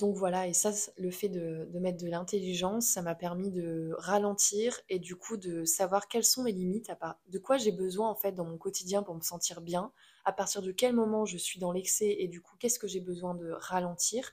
donc 0.00 0.16
voilà, 0.16 0.48
et 0.48 0.54
ça, 0.54 0.72
le 0.96 1.10
fait 1.10 1.28
de, 1.28 1.68
mettre 1.78 2.02
de 2.02 2.08
l'intelligence, 2.08 2.86
ça 2.86 3.02
m'a 3.02 3.14
permis 3.14 3.50
de 3.50 3.92
ralentir 3.98 4.80
et 4.88 4.98
du 4.98 5.14
coup 5.14 5.36
de 5.36 5.64
savoir 5.64 6.08
quelles 6.08 6.24
sont 6.24 6.42
mes 6.42 6.52
limites, 6.52 6.90
à 6.90 7.18
de 7.28 7.38
quoi 7.38 7.58
j'ai 7.58 7.70
besoin 7.70 8.08
en 8.08 8.14
fait 8.14 8.32
dans 8.32 8.46
mon 8.46 8.56
quotidien 8.56 9.02
pour 9.02 9.14
me 9.14 9.20
sentir 9.20 9.60
bien, 9.60 9.92
à 10.24 10.32
partir 10.32 10.62
de 10.62 10.72
quel 10.72 10.94
moment 10.94 11.26
je 11.26 11.36
suis 11.36 11.60
dans 11.60 11.70
l'excès 11.70 12.16
et 12.18 12.28
du 12.28 12.40
coup 12.40 12.56
qu'est-ce 12.58 12.78
que 12.78 12.88
j'ai 12.88 13.00
besoin 13.00 13.34
de 13.34 13.50
ralentir. 13.50 14.32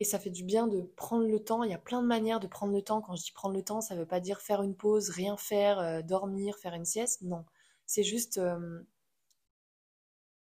Et 0.00 0.04
ça 0.04 0.18
fait 0.18 0.30
du 0.30 0.44
bien 0.44 0.66
de 0.66 0.82
prendre 0.96 1.26
le 1.26 1.38
temps. 1.42 1.62
Il 1.62 1.70
y 1.70 1.74
a 1.74 1.78
plein 1.78 2.02
de 2.02 2.06
manières 2.06 2.40
de 2.40 2.46
prendre 2.46 2.72
le 2.72 2.82
temps. 2.82 3.00
Quand 3.00 3.16
je 3.16 3.24
dis 3.24 3.32
prendre 3.32 3.54
le 3.54 3.62
temps, 3.62 3.80
ça 3.80 3.94
ne 3.94 4.00
veut 4.00 4.06
pas 4.06 4.20
dire 4.20 4.40
faire 4.40 4.62
une 4.62 4.74
pause, 4.74 5.10
rien 5.10 5.36
faire, 5.36 5.78
euh, 5.78 6.02
dormir, 6.02 6.56
faire 6.58 6.74
une 6.74 6.84
sieste. 6.84 7.22
Non, 7.22 7.44
c'est 7.86 8.02
juste 8.02 8.40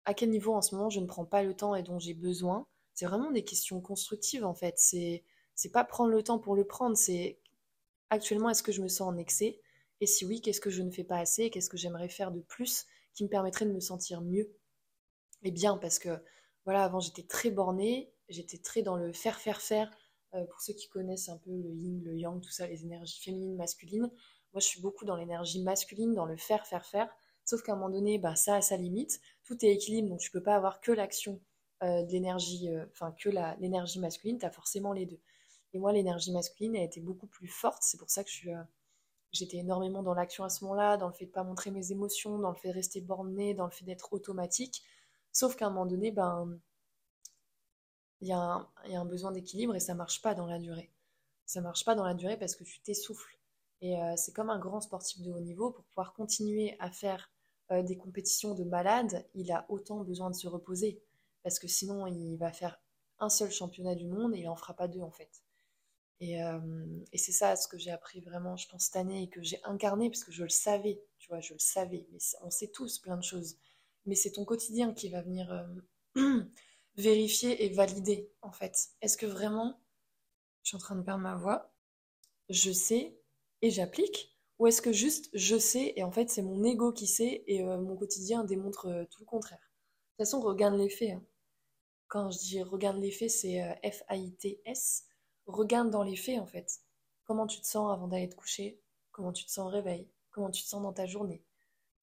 à 0.06 0.14
quel 0.14 0.30
niveau 0.30 0.54
en 0.54 0.62
ce 0.62 0.76
moment 0.76 0.90
je 0.90 1.00
ne 1.00 1.06
prends 1.06 1.26
pas 1.26 1.44
le 1.44 1.56
temps 1.56 1.76
et 1.76 1.84
dont 1.84 2.00
j'ai 2.00 2.14
besoin 2.14 2.68
c'est 2.94 3.06
vraiment 3.06 3.32
des 3.32 3.44
questions 3.44 3.82
constructives 3.82 4.46
en 4.46 4.54
fait. 4.54 4.76
C'est 4.78 5.24
c'est 5.56 5.72
pas 5.72 5.84
prendre 5.84 6.12
le 6.12 6.24
temps 6.24 6.40
pour 6.40 6.56
le 6.56 6.66
prendre, 6.66 6.98
c'est 6.98 7.40
actuellement 8.10 8.50
est-ce 8.50 8.64
que 8.64 8.72
je 8.72 8.82
me 8.82 8.88
sens 8.88 9.08
en 9.08 9.18
excès? 9.18 9.62
Et 10.02 10.08
si 10.08 10.26
oui, 10.26 10.42
qu'est-ce 10.42 10.62
que 10.62 10.70
je 10.70 10.82
ne 10.82 10.92
fais 10.92 11.04
pas 11.04 11.18
assez, 11.18 11.50
qu'est-ce 11.50 11.70
que 11.70 11.78
j'aimerais 11.78 12.10
faire 12.10 12.32
de 12.32 12.42
plus 12.42 12.86
qui 13.14 13.24
me 13.24 13.30
permettrait 13.30 13.66
de 13.66 13.72
me 13.72 13.80
sentir 13.80 14.22
mieux? 14.22 14.52
Et 15.44 15.52
bien 15.52 15.78
parce 15.78 16.00
que 16.00 16.10
voilà, 16.66 16.84
avant 16.84 17.00
j'étais 17.00 17.24
très 17.24 17.52
bornée, 17.52 18.12
j'étais 18.30 18.58
très 18.58 18.82
dans 18.82 18.96
le 18.96 19.14
faire 19.14 19.40
faire 19.40 19.62
faire 19.62 19.92
euh, 20.36 20.46
pour 20.46 20.62
ceux 20.62 20.74
qui 20.74 20.90
connaissent 20.90 21.30
un 21.30 21.38
peu 21.38 21.52
le 21.52 21.74
yin, 21.76 22.02
le 22.04 22.18
yang, 22.18 22.42
tout 22.42 22.52
ça, 22.52 22.68
les 22.68 22.84
énergies 22.84 23.22
féminines, 23.22 23.56
masculines. 23.56 24.10
Moi, 24.54 24.60
je 24.60 24.68
suis 24.68 24.82
beaucoup 24.82 25.06
dans 25.06 25.16
l'énergie 25.16 25.62
masculine, 25.62 26.14
dans 26.14 26.26
le 26.26 26.38
faire 26.38 26.66
faire 26.66 26.86
faire. 26.86 27.10
Sauf 27.46 27.62
qu'à 27.62 27.74
un 27.74 27.76
moment 27.76 27.90
donné, 27.90 28.18
bah, 28.18 28.36
ça 28.36 28.56
a 28.56 28.62
sa 28.62 28.78
limite. 28.78 29.20
Tout 29.44 29.64
est 29.66 29.72
équilibre, 29.72 30.10
donc 30.10 30.20
tu 30.20 30.32
peux 30.32 30.42
pas 30.42 30.56
avoir 30.56 30.80
que 30.80 30.92
l'action 30.92 31.42
de 31.82 32.12
l'énergie, 32.12 32.70
euh, 32.70 32.86
enfin 32.92 33.12
que 33.12 33.30
l'énergie 33.60 34.00
masculine, 34.00 34.38
tu 34.38 34.46
as 34.46 34.52
forcément 34.52 34.94
les 34.94 35.06
deux. 35.06 35.20
Et 35.74 35.80
moi, 35.80 35.92
l'énergie 35.92 36.32
masculine 36.32 36.76
a 36.76 36.84
été 36.84 37.02
beaucoup 37.02 37.28
plus 37.28 37.48
forte. 37.48 37.82
C'est 37.82 37.98
pour 37.98 38.10
ça 38.10 38.24
que 38.24 38.30
euh, 38.48 38.64
j'étais 39.32 39.58
énormément 39.58 40.04
dans 40.04 40.14
l'action 40.14 40.44
à 40.44 40.50
ce 40.50 40.64
moment-là, 40.64 40.98
dans 40.98 41.08
le 41.08 41.14
fait 41.14 41.26
de 41.26 41.32
pas 41.32 41.44
montrer 41.44 41.72
mes 41.72 41.92
émotions, 41.92 42.38
dans 42.40 42.52
le 42.52 42.56
fait 42.56 42.70
de 42.70 42.74
rester 42.74 43.02
borné, 43.02 43.54
dans 43.54 43.66
le 43.66 43.72
fait 43.72 43.86
d'être 43.86 44.14
automatique. 44.14 44.84
Sauf 45.32 45.56
qu'à 45.56 45.68
un 45.68 45.70
moment 45.70 45.86
donné, 45.86 46.12
ben, 46.12 46.60
il 48.22 48.28
y, 48.28 48.30
y, 48.30 48.34
a 48.34 48.68
un 49.00 49.06
besoin 49.06 49.32
d'équilibre 49.32 49.76
et 49.76 49.80
ça 49.80 49.96
marche 49.96 50.22
pas 50.22 50.36
dans 50.36 50.46
la 50.46 50.60
durée. 50.60 50.92
Ça 51.46 51.60
marche 51.60 51.84
pas 51.84 51.96
dans 51.96 52.06
la 52.06 52.14
durée 52.14 52.38
parce 52.38 52.56
que 52.56 52.64
tu 52.64 52.80
t'essouffles. 52.82 53.38
Et 53.82 53.98
c'est 54.16 54.32
comme 54.32 54.50
un 54.50 54.60
grand 54.60 54.80
sportif 54.80 55.22
de 55.22 55.32
haut 55.34 55.42
niveau, 55.42 55.72
pour 55.72 55.84
pouvoir 55.84 56.14
continuer 56.14 56.78
à 56.80 56.90
faire 56.90 57.30
des 57.70 57.98
compétitions 57.98 58.56
de 58.56 58.64
malade, 58.64 59.28
il 59.34 59.52
a 59.52 59.66
autant 59.68 60.06
besoin 60.06 60.30
de 60.30 60.36
se 60.36 60.48
reposer 60.48 61.04
parce 61.44 61.60
que 61.60 61.68
sinon 61.68 62.08
il 62.08 62.38
va 62.38 62.52
faire 62.52 62.80
un 63.20 63.30
seul 63.30 63.52
championnat 63.52 63.96
du 63.96 64.08
monde 64.08 64.36
et 64.36 64.40
il 64.40 64.50
en 64.50 64.56
fera 64.56 64.74
pas 64.74 64.88
deux 64.88 65.02
en 65.02 65.12
fait. 65.12 65.44
Et, 66.20 66.42
euh, 66.42 66.60
c'est 67.16 67.32
ça 67.32 67.56
ce 67.56 67.68
que 67.68 67.78
j'ai 67.78 67.92
appris 67.92 68.22
vraiment, 68.22 68.56
je 68.56 68.68
pense, 68.70 68.86
cette 68.86 68.96
année 68.96 69.24
et 69.24 69.30
que 69.30 69.42
j'ai 69.42 69.60
incarné 69.64 70.10
parce 70.10 70.24
que 70.24 70.32
je 70.32 70.44
le 70.44 70.50
savais, 70.50 71.04
tu 71.20 71.28
vois, 71.28 71.42
je 71.42 71.54
le 71.54 71.60
savais. 71.60 72.08
Mais 72.12 72.20
on 72.42 72.50
sait 72.50 72.70
tous 72.70 73.00
plein 73.00 73.18
de 73.18 73.24
choses. 73.24 73.58
Mais 74.06 74.16
c'est 74.16 74.32
ton 74.32 74.46
quotidien 74.46 74.94
qui 74.94 75.10
va 75.10 75.22
venir 75.22 75.52
euh, 76.18 76.44
vérifier 76.96 77.66
et 77.66 77.70
valider 77.70 78.32
en 78.42 78.52
fait. 78.52 78.90
Est-ce 79.02 79.18
que 79.18 79.26
vraiment, 79.26 79.82
je 80.64 80.70
suis 80.70 80.78
en 80.78 80.80
train 80.80 80.96
de 80.96 81.04
perdre 81.04 81.24
ma 81.24 81.36
voix, 81.36 81.74
je 82.50 82.72
sais 82.72 83.18
et 83.62 83.70
j'applique 83.70 84.38
ou 84.60 84.68
est-ce 84.68 84.82
que 84.82 84.94
juste 84.94 85.30
je 85.34 85.58
sais 85.58 85.94
et 85.96 86.04
en 86.04 86.12
fait 86.12 86.30
c'est 86.30 86.42
mon 86.42 86.64
ego 86.64 86.92
qui 86.94 87.08
sait 87.08 87.44
et 87.48 87.64
euh, 87.64 87.80
mon 87.80 87.98
quotidien 87.98 88.44
démontre 88.44 89.08
tout 89.10 89.22
le 89.22 89.26
contraire? 89.26 89.60
De 89.60 90.24
toute 90.24 90.28
façon, 90.28 90.42
regarde 90.42 90.76
les 90.76 90.90
faits. 90.90 91.12
Hein. 91.12 91.24
Quand 92.14 92.30
je 92.30 92.38
dis 92.38 92.62
regarde 92.62 92.98
les 92.98 93.10
faits, 93.10 93.32
c'est 93.32 93.64
euh, 93.64 93.74
F-A-I-T-S. 93.92 95.08
Regarde 95.48 95.90
dans 95.90 96.04
les 96.04 96.16
faits, 96.16 96.40
en 96.40 96.46
fait. 96.46 96.80
Comment 97.24 97.48
tu 97.48 97.60
te 97.60 97.66
sens 97.66 97.92
avant 97.92 98.08
d'aller 98.08 98.30
te 98.30 98.36
coucher? 98.36 98.80
Comment 99.12 99.34
tu 99.34 99.46
te 99.46 99.52
sens 99.52 99.66
au 99.66 99.70
réveil? 99.70 100.08
Comment 100.30 100.52
tu 100.52 100.62
te 100.62 100.68
sens 100.68 100.84
dans 100.84 100.94
ta 100.94 101.08
journée? 101.08 101.44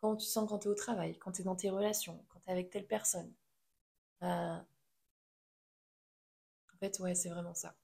Comment 0.00 0.16
tu 0.16 0.26
te 0.26 0.32
sens 0.32 0.48
quand 0.48 0.58
tu 0.58 0.66
es 0.66 0.70
au 0.72 0.74
travail? 0.74 1.16
Quand 1.18 1.30
tu 1.30 1.42
es 1.42 1.44
dans 1.44 1.54
tes 1.54 1.70
relations? 1.70 2.24
Quand 2.28 2.40
tu 2.40 2.48
es 2.48 2.52
avec 2.52 2.70
telle 2.70 2.88
personne? 2.88 3.32
Euh, 4.24 4.56
En 6.74 6.78
fait, 6.80 6.98
ouais, 6.98 7.14
c'est 7.14 7.28
vraiment 7.28 7.54
ça. 7.54 7.76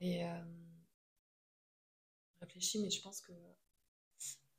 Et 0.00 0.26
euh... 0.26 0.44
je 2.34 2.40
réfléchis, 2.40 2.82
mais 2.82 2.90
je 2.90 3.00
pense 3.00 3.22
que 3.22 3.32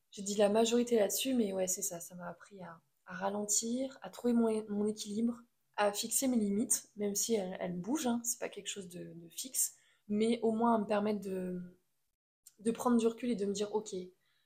j'ai 0.10 0.24
dit 0.24 0.34
la 0.34 0.50
majorité 0.50 0.98
là-dessus, 0.98 1.36
mais 1.36 1.54
ouais, 1.54 1.68
c'est 1.68 1.84
ça. 1.84 2.00
Ça 2.00 2.16
m'a 2.16 2.28
appris 2.28 2.60
à, 2.64 2.82
ralentir, 3.06 4.00
à 4.02 4.10
trouver 4.10 4.34
mon 4.34 4.88
équilibre 4.88 5.44
à 5.78 5.92
fixer 5.94 6.28
mes 6.28 6.38
limites, 6.38 6.90
même 6.98 7.16
si 7.16 7.36
elles, 7.36 7.80
bougent, 7.80 8.08
hein, 8.08 8.20
c'est 8.24 8.40
pas 8.40 8.50
quelque 8.50 8.68
chose 8.68 8.90
de, 8.90 9.14
fixe, 9.32 9.76
mais 10.08 10.40
au 10.42 10.52
moins 10.52 10.76
à 10.76 10.80
me 10.80 10.86
permettre 10.86 11.22
de, 11.22 11.62
prendre 12.74 12.98
du 12.98 13.08
recul 13.08 13.30
et 13.30 13.36
de 13.36 13.46
me 13.46 13.54
dire, 13.54 13.74
ok, 13.74 13.96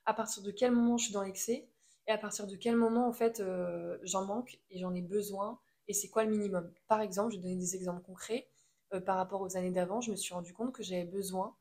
à 0.06 0.14
partir 0.14 0.44
de 0.44 0.52
quel 0.52 0.72
moment 0.72 0.98
je 0.98 1.06
suis 1.06 1.14
dans 1.14 1.24
l'excès, 1.24 1.70
et 2.08 2.12
à 2.12 2.18
partir 2.18 2.48
de 2.48 2.56
quel 2.56 2.76
moment 2.76 3.08
en 3.08 3.14
fait 3.14 3.40
euh, 3.40 3.98
j'en 4.04 4.26
manque 4.26 4.60
et 4.70 4.80
j'en 4.80 4.94
ai 4.94 5.02
besoin, 5.02 5.60
et 5.88 5.94
c'est 5.94 6.10
quoi 6.10 6.24
le 6.24 6.32
minimum? 6.32 6.72
Par 6.88 7.02
exemple, 7.02 7.32
je 7.32 7.38
vais 7.38 7.44
donner 7.44 7.58
des 7.58 7.76
exemples 7.76 8.02
concrets. 8.02 8.48
Euh, 8.94 9.00
par 9.00 9.18
rapport 9.18 9.42
aux 9.42 9.58
années 9.58 9.72
d'avant, 9.72 10.02
je 10.02 10.12
me 10.12 10.16
suis 10.16 10.34
rendu 10.34 10.54
compte 10.54 10.74
que 10.74 10.84
j'avais 10.84 11.06
besoin, 11.06 11.56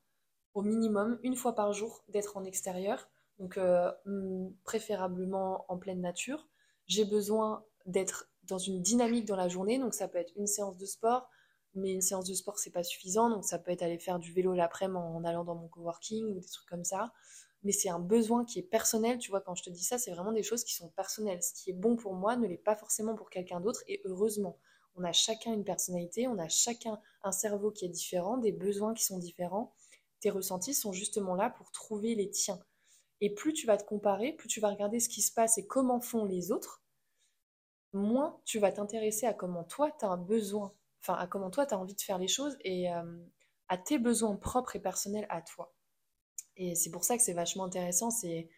au 0.54 0.62
minimum, 0.62 1.18
une 1.22 1.36
fois 1.36 1.54
par 1.54 1.72
jour, 1.72 2.04
d'être 2.08 2.36
en 2.36 2.44
extérieur, 2.44 3.08
donc 3.38 3.56
euh, 3.56 3.90
préférablement 4.64 5.64
en 5.68 5.78
pleine 5.78 6.00
nature. 6.00 6.48
J'ai 6.86 7.04
besoin 7.04 7.64
d'être 7.86 8.29
dans 8.50 8.58
une 8.58 8.82
dynamique 8.82 9.24
dans 9.24 9.36
la 9.36 9.48
journée. 9.48 9.78
Donc 9.78 9.94
ça 9.94 10.08
peut 10.08 10.18
être 10.18 10.32
une 10.36 10.46
séance 10.46 10.76
de 10.76 10.86
sport, 10.86 11.28
mais 11.74 11.92
une 11.92 12.02
séance 12.02 12.26
de 12.26 12.34
sport 12.34 12.58
c'est 12.58 12.70
pas 12.70 12.82
suffisant. 12.82 13.30
Donc 13.30 13.44
ça 13.44 13.58
peut 13.58 13.70
être 13.70 13.82
aller 13.82 13.98
faire 13.98 14.18
du 14.18 14.32
vélo 14.32 14.52
l'après-midi 14.54 14.98
en 14.98 15.24
allant 15.24 15.44
dans 15.44 15.54
mon 15.54 15.68
coworking 15.68 16.26
ou 16.26 16.40
des 16.40 16.46
trucs 16.46 16.68
comme 16.68 16.84
ça. 16.84 17.12
Mais 17.62 17.72
c'est 17.72 17.90
un 17.90 17.98
besoin 17.98 18.44
qui 18.44 18.58
est 18.58 18.62
personnel. 18.62 19.18
Tu 19.18 19.30
vois, 19.30 19.40
quand 19.40 19.54
je 19.54 19.62
te 19.62 19.70
dis 19.70 19.84
ça, 19.84 19.98
c'est 19.98 20.10
vraiment 20.10 20.32
des 20.32 20.42
choses 20.42 20.64
qui 20.64 20.74
sont 20.74 20.88
personnelles. 20.90 21.42
Ce 21.42 21.52
qui 21.52 21.70
est 21.70 21.74
bon 21.74 21.96
pour 21.96 22.14
moi 22.14 22.36
ne 22.36 22.46
l'est 22.46 22.56
pas 22.56 22.76
forcément 22.76 23.14
pour 23.14 23.28
quelqu'un 23.30 23.60
d'autre. 23.60 23.82
Et 23.86 24.00
heureusement, 24.04 24.58
on 24.96 25.04
a 25.04 25.12
chacun 25.12 25.52
une 25.52 25.64
personnalité, 25.64 26.26
on 26.26 26.38
a 26.38 26.48
chacun 26.48 26.98
un 27.22 27.32
cerveau 27.32 27.70
qui 27.70 27.84
est 27.84 27.90
différent, 27.90 28.38
des 28.38 28.52
besoins 28.52 28.94
qui 28.94 29.04
sont 29.04 29.18
différents. 29.18 29.72
Tes 30.20 30.30
ressentis 30.30 30.74
sont 30.74 30.92
justement 30.92 31.34
là 31.34 31.50
pour 31.50 31.70
trouver 31.70 32.14
les 32.14 32.30
tiens. 32.30 32.60
Et 33.20 33.34
plus 33.34 33.52
tu 33.52 33.66
vas 33.66 33.76
te 33.76 33.84
comparer, 33.84 34.32
plus 34.32 34.48
tu 34.48 34.60
vas 34.60 34.70
regarder 34.70 35.00
ce 35.00 35.08
qui 35.08 35.22
se 35.22 35.32
passe 35.32 35.58
et 35.58 35.66
comment 35.66 36.00
font 36.00 36.24
les 36.24 36.52
autres, 36.52 36.82
moins 37.92 38.40
tu 38.44 38.58
vas 38.58 38.72
t'intéresser 38.72 39.26
à 39.26 39.34
comment 39.34 39.64
toi 39.64 39.90
tu 39.98 40.04
as 40.04 40.08
un 40.08 40.16
besoin, 40.16 40.72
enfin 41.02 41.14
à 41.14 41.26
comment 41.26 41.50
toi 41.50 41.66
tu 41.66 41.74
as 41.74 41.78
envie 41.78 41.94
de 41.94 42.00
faire 42.00 42.18
les 42.18 42.28
choses 42.28 42.56
et 42.60 42.92
euh, 42.92 43.18
à 43.68 43.78
tes 43.78 43.98
besoins 43.98 44.36
propres 44.36 44.76
et 44.76 44.80
personnels 44.80 45.26
à 45.30 45.42
toi. 45.42 45.74
Et 46.56 46.74
c'est 46.74 46.90
pour 46.90 47.04
ça 47.04 47.16
que 47.16 47.22
c'est 47.22 47.32
vachement 47.32 47.64
intéressant, 47.64 48.10
c'est 48.10 48.48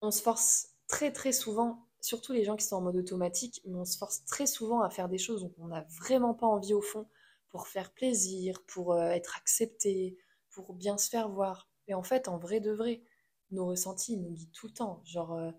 on 0.00 0.10
se 0.10 0.22
force 0.22 0.68
très 0.88 1.12
très 1.12 1.32
souvent, 1.32 1.86
surtout 2.00 2.32
les 2.32 2.44
gens 2.44 2.56
qui 2.56 2.66
sont 2.66 2.76
en 2.76 2.80
mode 2.82 2.96
automatique, 2.96 3.60
mais 3.64 3.76
on 3.76 3.84
se 3.84 3.96
force 3.98 4.24
très 4.24 4.46
souvent 4.46 4.82
à 4.82 4.90
faire 4.90 5.08
des 5.08 5.18
choses 5.18 5.42
dont 5.42 5.54
on 5.58 5.68
n'a 5.68 5.86
vraiment 6.00 6.34
pas 6.34 6.46
envie 6.46 6.74
au 6.74 6.82
fond 6.82 7.08
pour 7.50 7.68
faire 7.68 7.92
plaisir, 7.92 8.62
pour 8.66 8.92
euh, 8.94 9.10
être 9.10 9.36
accepté, 9.36 10.18
pour 10.50 10.74
bien 10.74 10.98
se 10.98 11.08
faire 11.08 11.28
voir. 11.28 11.68
Et 11.88 11.94
en 11.94 12.02
fait, 12.02 12.28
en 12.28 12.38
vrai 12.38 12.60
de 12.60 12.72
vrai, 12.72 13.02
nos 13.50 13.66
ressentis 13.66 14.16
nous 14.16 14.32
guident 14.32 14.52
tout 14.52 14.66
le 14.66 14.72
temps. 14.72 15.02
Genre, 15.04 15.34
euh, 15.34 15.50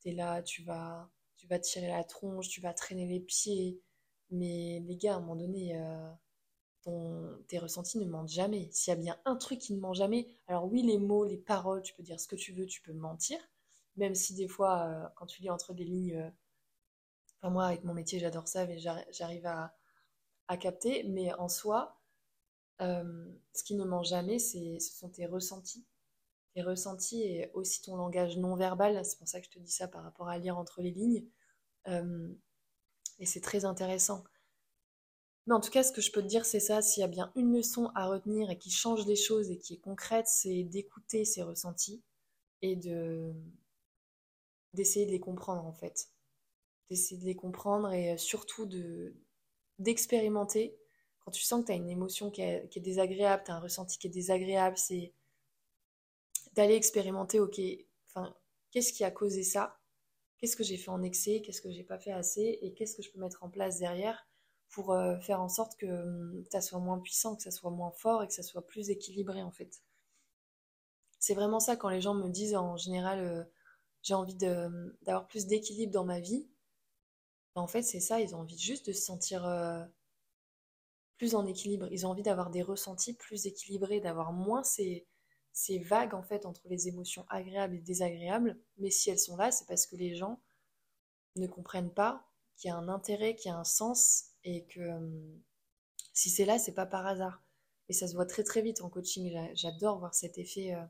t'es 0.00 0.12
là, 0.12 0.42
tu 0.42 0.62
vas 0.64 1.10
tu 1.46 1.50
vas 1.54 1.58
tirer 1.60 1.88
la 1.88 2.02
tronche, 2.04 2.48
tu 2.48 2.60
vas 2.60 2.74
traîner 2.74 3.06
les 3.06 3.20
pieds. 3.20 3.80
Mais 4.30 4.82
les 4.84 4.96
gars, 4.96 5.14
à 5.14 5.16
un 5.18 5.20
moment 5.20 5.36
donné, 5.36 5.80
euh, 6.86 7.36
tes 7.46 7.58
ressentis 7.58 7.98
ne 7.98 8.06
mentent 8.06 8.28
jamais. 8.28 8.68
S'il 8.72 8.90
y 8.90 8.96
a 8.96 9.00
bien 9.00 9.16
un 9.24 9.36
truc 9.36 9.60
qui 9.60 9.72
ne 9.74 9.80
ment 9.80 9.94
jamais, 9.94 10.26
alors 10.48 10.64
oui, 10.66 10.82
les 10.82 10.98
mots, 10.98 11.24
les 11.24 11.36
paroles, 11.36 11.82
tu 11.82 11.94
peux 11.94 12.02
dire 12.02 12.18
ce 12.18 12.26
que 12.26 12.36
tu 12.36 12.52
veux, 12.52 12.66
tu 12.66 12.82
peux 12.82 12.92
mentir. 12.92 13.38
Même 13.96 14.14
si 14.14 14.34
des 14.34 14.48
fois, 14.48 14.86
euh, 14.88 15.08
quand 15.14 15.26
tu 15.26 15.42
lis 15.42 15.50
entre 15.50 15.72
des 15.72 15.84
lignes, 15.84 16.16
euh, 17.44 17.50
moi, 17.50 17.66
avec 17.66 17.84
mon 17.84 17.94
métier, 17.94 18.18
j'adore 18.18 18.48
ça, 18.48 18.66
mais 18.66 18.78
j'arrive 18.78 19.46
à, 19.46 19.76
à 20.48 20.56
capter. 20.56 21.04
Mais 21.04 21.32
en 21.34 21.48
soi, 21.48 22.00
ce 22.80 23.62
qui 23.64 23.74
ne 23.76 23.84
ment 23.84 24.02
jamais, 24.02 24.38
ce 24.38 24.78
sont 24.80 25.08
tes 25.10 25.26
ressentis. 25.26 25.86
Tes 26.56 26.62
ressentis 26.62 27.22
et 27.22 27.50
aussi 27.52 27.82
ton 27.82 27.96
langage 27.96 28.38
non 28.38 28.56
verbal. 28.56 29.04
C'est 29.04 29.18
pour 29.18 29.28
ça 29.28 29.40
que 29.40 29.46
je 29.46 29.50
te 29.50 29.58
dis 29.58 29.70
ça 29.70 29.88
par 29.88 30.02
rapport 30.02 30.28
à 30.28 30.38
lire 30.38 30.56
entre 30.56 30.80
les 30.80 30.90
lignes. 30.90 31.22
et 31.86 33.26
c'est 33.26 33.42
très 33.42 33.66
intéressant. 33.66 34.24
Mais 35.46 35.54
en 35.54 35.60
tout 35.60 35.70
cas, 35.70 35.82
ce 35.82 35.92
que 35.92 36.00
je 36.00 36.10
peux 36.10 36.22
te 36.22 36.26
dire, 36.26 36.46
c'est 36.46 36.60
ça. 36.60 36.80
S'il 36.80 37.02
y 37.02 37.04
a 37.04 37.08
bien 37.08 37.30
une 37.36 37.54
leçon 37.54 37.90
à 37.94 38.06
retenir 38.06 38.50
et 38.50 38.56
qui 38.56 38.70
change 38.70 39.06
les 39.06 39.16
choses 39.16 39.50
et 39.50 39.58
qui 39.58 39.74
est 39.74 39.80
concrète, 39.80 40.26
c'est 40.28 40.64
d'écouter 40.64 41.26
ses 41.26 41.42
ressentis 41.42 42.02
et 42.62 42.74
de 42.74 43.34
d'essayer 44.72 45.04
de 45.04 45.10
les 45.10 45.20
comprendre 45.20 45.66
en 45.66 45.74
fait. 45.74 46.08
D'essayer 46.90 47.20
de 47.20 47.26
les 47.26 47.36
comprendre 47.36 47.92
et 47.92 48.16
surtout 48.16 48.64
de 48.64 49.14
d'expérimenter. 49.78 50.74
Quand 51.20 51.32
tu 51.32 51.42
sens 51.42 51.60
que 51.62 51.66
tu 51.66 51.72
as 51.72 51.76
une 51.76 51.90
émotion 51.90 52.30
qui 52.30 52.40
est, 52.40 52.68
qui 52.70 52.78
est 52.78 52.82
désagréable, 52.82 53.42
tu 53.44 53.50
as 53.50 53.56
un 53.56 53.60
ressenti 53.60 53.98
qui 53.98 54.06
est 54.06 54.10
désagréable, 54.10 54.78
c'est 54.78 55.12
d'aller 56.56 56.74
expérimenter, 56.74 57.38
ok, 57.40 57.60
enfin, 58.08 58.34
qu'est-ce 58.70 58.92
qui 58.92 59.04
a 59.04 59.10
causé 59.10 59.42
ça? 59.42 59.78
Qu'est-ce 60.38 60.56
que 60.56 60.64
j'ai 60.64 60.76
fait 60.76 60.90
en 60.90 61.02
excès? 61.02 61.42
Qu'est-ce 61.42 61.62
que 61.62 61.70
j'ai 61.70 61.84
pas 61.84 61.98
fait 61.98 62.12
assez? 62.12 62.58
Et 62.62 62.74
qu'est-ce 62.74 62.96
que 62.96 63.02
je 63.02 63.10
peux 63.10 63.20
mettre 63.20 63.44
en 63.44 63.50
place 63.50 63.78
derrière 63.78 64.26
pour 64.70 64.92
euh, 64.92 65.18
faire 65.20 65.40
en 65.40 65.48
sorte 65.48 65.76
que 65.76 65.86
hum, 65.86 66.44
ça 66.50 66.60
soit 66.60 66.80
moins 66.80 66.98
puissant, 66.98 67.36
que 67.36 67.42
ça 67.42 67.50
soit 67.50 67.70
moins 67.70 67.92
fort 67.92 68.22
et 68.22 68.26
que 68.26 68.34
ça 68.34 68.42
soit 68.42 68.66
plus 68.66 68.90
équilibré 68.90 69.42
en 69.42 69.50
fait. 69.52 69.82
C'est 71.18 71.34
vraiment 71.34 71.60
ça 71.60 71.76
quand 71.76 71.88
les 71.88 72.00
gens 72.00 72.14
me 72.14 72.28
disent 72.28 72.56
en 72.56 72.76
général 72.76 73.20
euh, 73.20 73.44
j'ai 74.02 74.14
envie 74.14 74.36
hum, 74.46 74.94
d'avoir 75.02 75.26
plus 75.28 75.46
d'équilibre 75.46 75.92
dans 75.92 76.04
ma 76.04 76.20
vie. 76.20 76.48
Ben, 77.54 77.62
en 77.62 77.66
fait 77.68 77.82
c'est 77.82 78.00
ça, 78.00 78.20
ils 78.20 78.34
ont 78.34 78.40
envie 78.40 78.58
juste 78.58 78.86
de 78.88 78.92
se 78.92 79.02
sentir 79.02 79.46
euh, 79.46 79.82
plus 81.18 81.34
en 81.34 81.46
équilibre. 81.46 81.88
Ils 81.90 82.06
ont 82.06 82.10
envie 82.10 82.22
d'avoir 82.22 82.50
des 82.50 82.62
ressentis 82.62 83.14
plus 83.14 83.46
équilibrés, 83.46 84.00
d'avoir 84.00 84.32
moins 84.32 84.62
ces, 84.62 85.06
ces 85.56 85.78
vagues 85.78 86.12
en 86.12 86.22
fait 86.22 86.44
entre 86.44 86.68
les 86.68 86.86
émotions 86.86 87.24
agréables 87.30 87.76
et 87.76 87.80
désagréables. 87.80 88.58
Mais 88.76 88.90
si 88.90 89.08
elles 89.08 89.18
sont 89.18 89.38
là, 89.38 89.50
c'est 89.50 89.66
parce 89.66 89.86
que 89.86 89.96
les 89.96 90.14
gens 90.14 90.38
ne 91.36 91.46
comprennent 91.46 91.92
pas 91.94 92.28
qu'il 92.56 92.68
y 92.68 92.70
a 92.70 92.76
un 92.76 92.88
intérêt, 92.88 93.34
qu'il 93.34 93.50
y 93.50 93.54
a 93.54 93.56
un 93.56 93.64
sens 93.64 94.32
et 94.44 94.66
que 94.66 94.80
hum, 94.80 95.40
si 96.12 96.28
c'est 96.28 96.44
là, 96.44 96.58
c'est 96.58 96.74
pas 96.74 96.84
par 96.84 97.06
hasard. 97.06 97.42
Et 97.88 97.94
ça 97.94 98.06
se 98.06 98.14
voit 98.14 98.26
très 98.26 98.42
très 98.42 98.60
vite 98.60 98.82
en 98.82 98.90
coaching. 98.90 99.34
J'adore 99.54 99.98
voir 99.98 100.14
cet 100.14 100.36
effet 100.36 100.74
euh, 100.74 100.84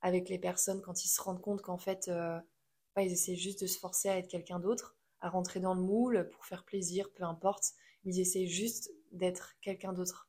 avec 0.00 0.30
les 0.30 0.38
personnes 0.38 0.80
quand 0.80 1.04
ils 1.04 1.08
se 1.08 1.20
rendent 1.20 1.42
compte 1.42 1.60
qu'en 1.60 1.78
fait, 1.78 2.08
euh, 2.08 2.40
ils 2.96 3.12
essaient 3.12 3.36
juste 3.36 3.60
de 3.60 3.66
se 3.66 3.78
forcer 3.78 4.08
à 4.08 4.16
être 4.16 4.28
quelqu'un 4.28 4.58
d'autre, 4.58 4.96
à 5.20 5.28
rentrer 5.28 5.60
dans 5.60 5.74
le 5.74 5.82
moule 5.82 6.30
pour 6.32 6.46
faire 6.46 6.64
plaisir, 6.64 7.10
peu 7.12 7.24
importe. 7.24 7.74
Ils 8.04 8.20
essaient 8.20 8.46
juste 8.46 8.90
d'être 9.12 9.54
quelqu'un 9.60 9.92
d'autre. 9.92 10.27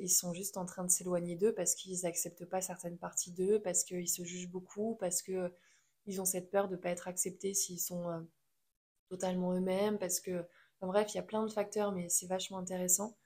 Ils, 0.00 0.08
sont 0.08 0.32
juste 0.32 0.56
en 0.56 0.64
train 0.66 0.84
de 0.84 0.90
s'éloigner 0.90 1.36
d'eux 1.36 1.54
parce 1.54 1.74
qu'ils 1.74 2.00
n'acceptent 2.02 2.44
pas 2.44 2.60
certaines 2.60 2.98
parties 2.98 3.32
d'eux, 3.32 3.60
parce 3.62 3.84
qu'ils 3.84 4.08
se 4.08 4.24
jugent 4.24 4.50
beaucoup, 4.50 4.96
parce 5.00 5.22
qu'ils 5.22 6.20
ont 6.20 6.24
cette 6.24 6.50
peur 6.50 6.68
de 6.68 6.76
ne 6.76 6.80
pas 6.80 6.90
être 6.90 7.08
acceptés 7.08 7.54
s'ils 7.54 7.80
sont 7.80 8.08
euh, 8.08 8.20
totalement 9.08 9.52
eux-mêmes, 9.54 9.98
parce 9.98 10.20
que 10.20 10.44
bref, 10.80 11.14
il 11.14 11.16
y 11.16 11.20
a 11.20 11.24
plein 11.24 11.44
de 11.44 11.50
facteurs, 11.50 11.92
mais 11.92 12.08
c'est 12.08 12.26
vachement 12.26 12.58
intéressant. 12.58 13.16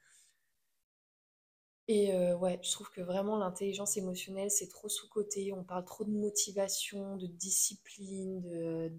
Et 1.89 2.15
euh, 2.15 2.37
ouais, 2.37 2.59
je 2.63 2.71
trouve 2.71 2.91
que 2.91 3.01
vraiment 3.01 3.37
l'intelligence 3.37 3.97
émotionnelle, 3.97 4.51
c'est 4.51 4.69
trop 4.69 4.89
sous-côté. 4.89 5.53
On 5.53 5.65
parle 5.65 5.85
trop 5.85 6.05
de 6.05 6.11
motivation, 6.11 7.17
de 7.17 7.27
discipline, 7.27 8.41
de, 8.41 8.93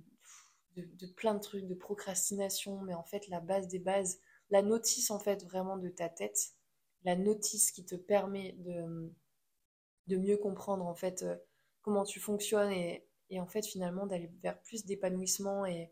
de, 0.76 1.08
plein 1.08 1.34
de 1.34 1.39
trucs, 1.39 1.66
de 1.66 1.76
procrastination. 1.76 2.82
Mais 2.82 2.94
en 2.94 3.04
fait, 3.04 3.28
la 3.30 3.39
base 3.39 3.68
des 3.68 3.80
bases, 3.80 4.20
la 4.50 4.62
notice 4.62 5.12
en 5.12 5.20
fait 5.20 5.44
vraiment 5.46 5.78
de 5.78 5.89
ta 5.89 6.10
tête, 6.10 6.53
la 7.04 7.16
notice 7.16 7.72
qui 7.72 7.86
te 7.86 7.96
permet 7.96 8.54
de, 8.60 9.12
de 10.08 10.18
mieux 10.18 10.38
comprendre 10.38 10.86
en 10.86 10.96
fait 10.96 11.24
euh, 11.24 11.36
comment 11.82 12.04
tu 12.04 12.20
fonctionnes 12.20 12.72
et, 12.72 13.06
et 13.30 13.39
en 13.39 13.48
fait 13.48 13.66
finalement 13.66 14.06
d'aller 14.08 14.32
vers 14.42 14.60
plus 14.62 14.86
d'épanouissement 14.86 15.66
et, 15.66 15.92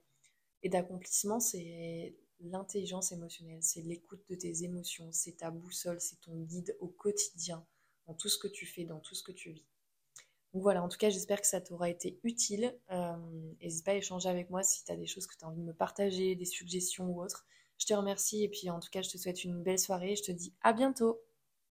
et 0.64 0.70
d'accomplissement, 0.70 1.40
c'est 1.40 2.16
l'intelligence 2.40 3.12
émotionnelle, 3.12 3.62
c'est 3.62 3.82
l'écoute 3.82 4.24
de 4.30 4.36
tes 4.36 4.64
émotions, 4.64 5.10
c'est 5.12 5.38
ta 5.38 5.52
boussole, 5.52 6.00
c'est 6.02 6.20
ton 6.22 6.36
guide 6.42 6.76
au 6.80 6.88
quotidien, 6.88 7.66
dans 8.08 8.14
tout 8.14 8.30
ce 8.30 8.38
que 8.38 8.48
tu 8.48 8.66
fais, 8.66 8.86
dans 8.86 9.00
tout 9.00 9.16
ce 9.16 9.24
que 9.24 9.32
tu 9.32 9.52
vis. 9.52 9.66
Donc 10.54 10.64
voilà, 10.64 10.84
en 10.84 10.90
tout 10.90 10.98
cas, 10.98 11.10
j'espère 11.10 11.40
que 11.40 11.48
ça 11.48 11.62
t'aura 11.62 11.90
été 11.90 12.20
utile. 12.24 12.78
Euh, 12.92 13.16
n'hésite 13.62 13.86
pas 13.86 13.92
à 13.92 13.96
échanger 13.96 14.28
avec 14.28 14.50
moi 14.50 14.64
si 14.64 14.84
tu 14.84 14.92
as 14.92 14.98
des 14.98 15.06
choses 15.08 15.26
que 15.26 15.38
tu 15.38 15.46
as 15.46 15.48
envie 15.48 15.62
de 15.62 15.66
me 15.66 15.74
partager, 15.74 16.36
des 16.36 16.46
suggestions 16.46 17.08
ou 17.10 17.24
autres. 17.24 17.46
Je 17.82 17.88
te 17.88 17.94
remercie 17.96 18.44
et 18.44 18.48
puis 18.48 18.70
en 18.70 18.80
tout 18.80 18.92
cas, 18.92 19.02
je 19.02 19.10
te 19.10 19.18
souhaite 19.18 19.44
une 19.44 19.64
belle 19.64 19.80
soirée. 19.80 20.16
Je 20.16 20.22
te 20.22 20.32
dis 20.32 20.54
à 20.62 20.72
bientôt. 20.72 21.20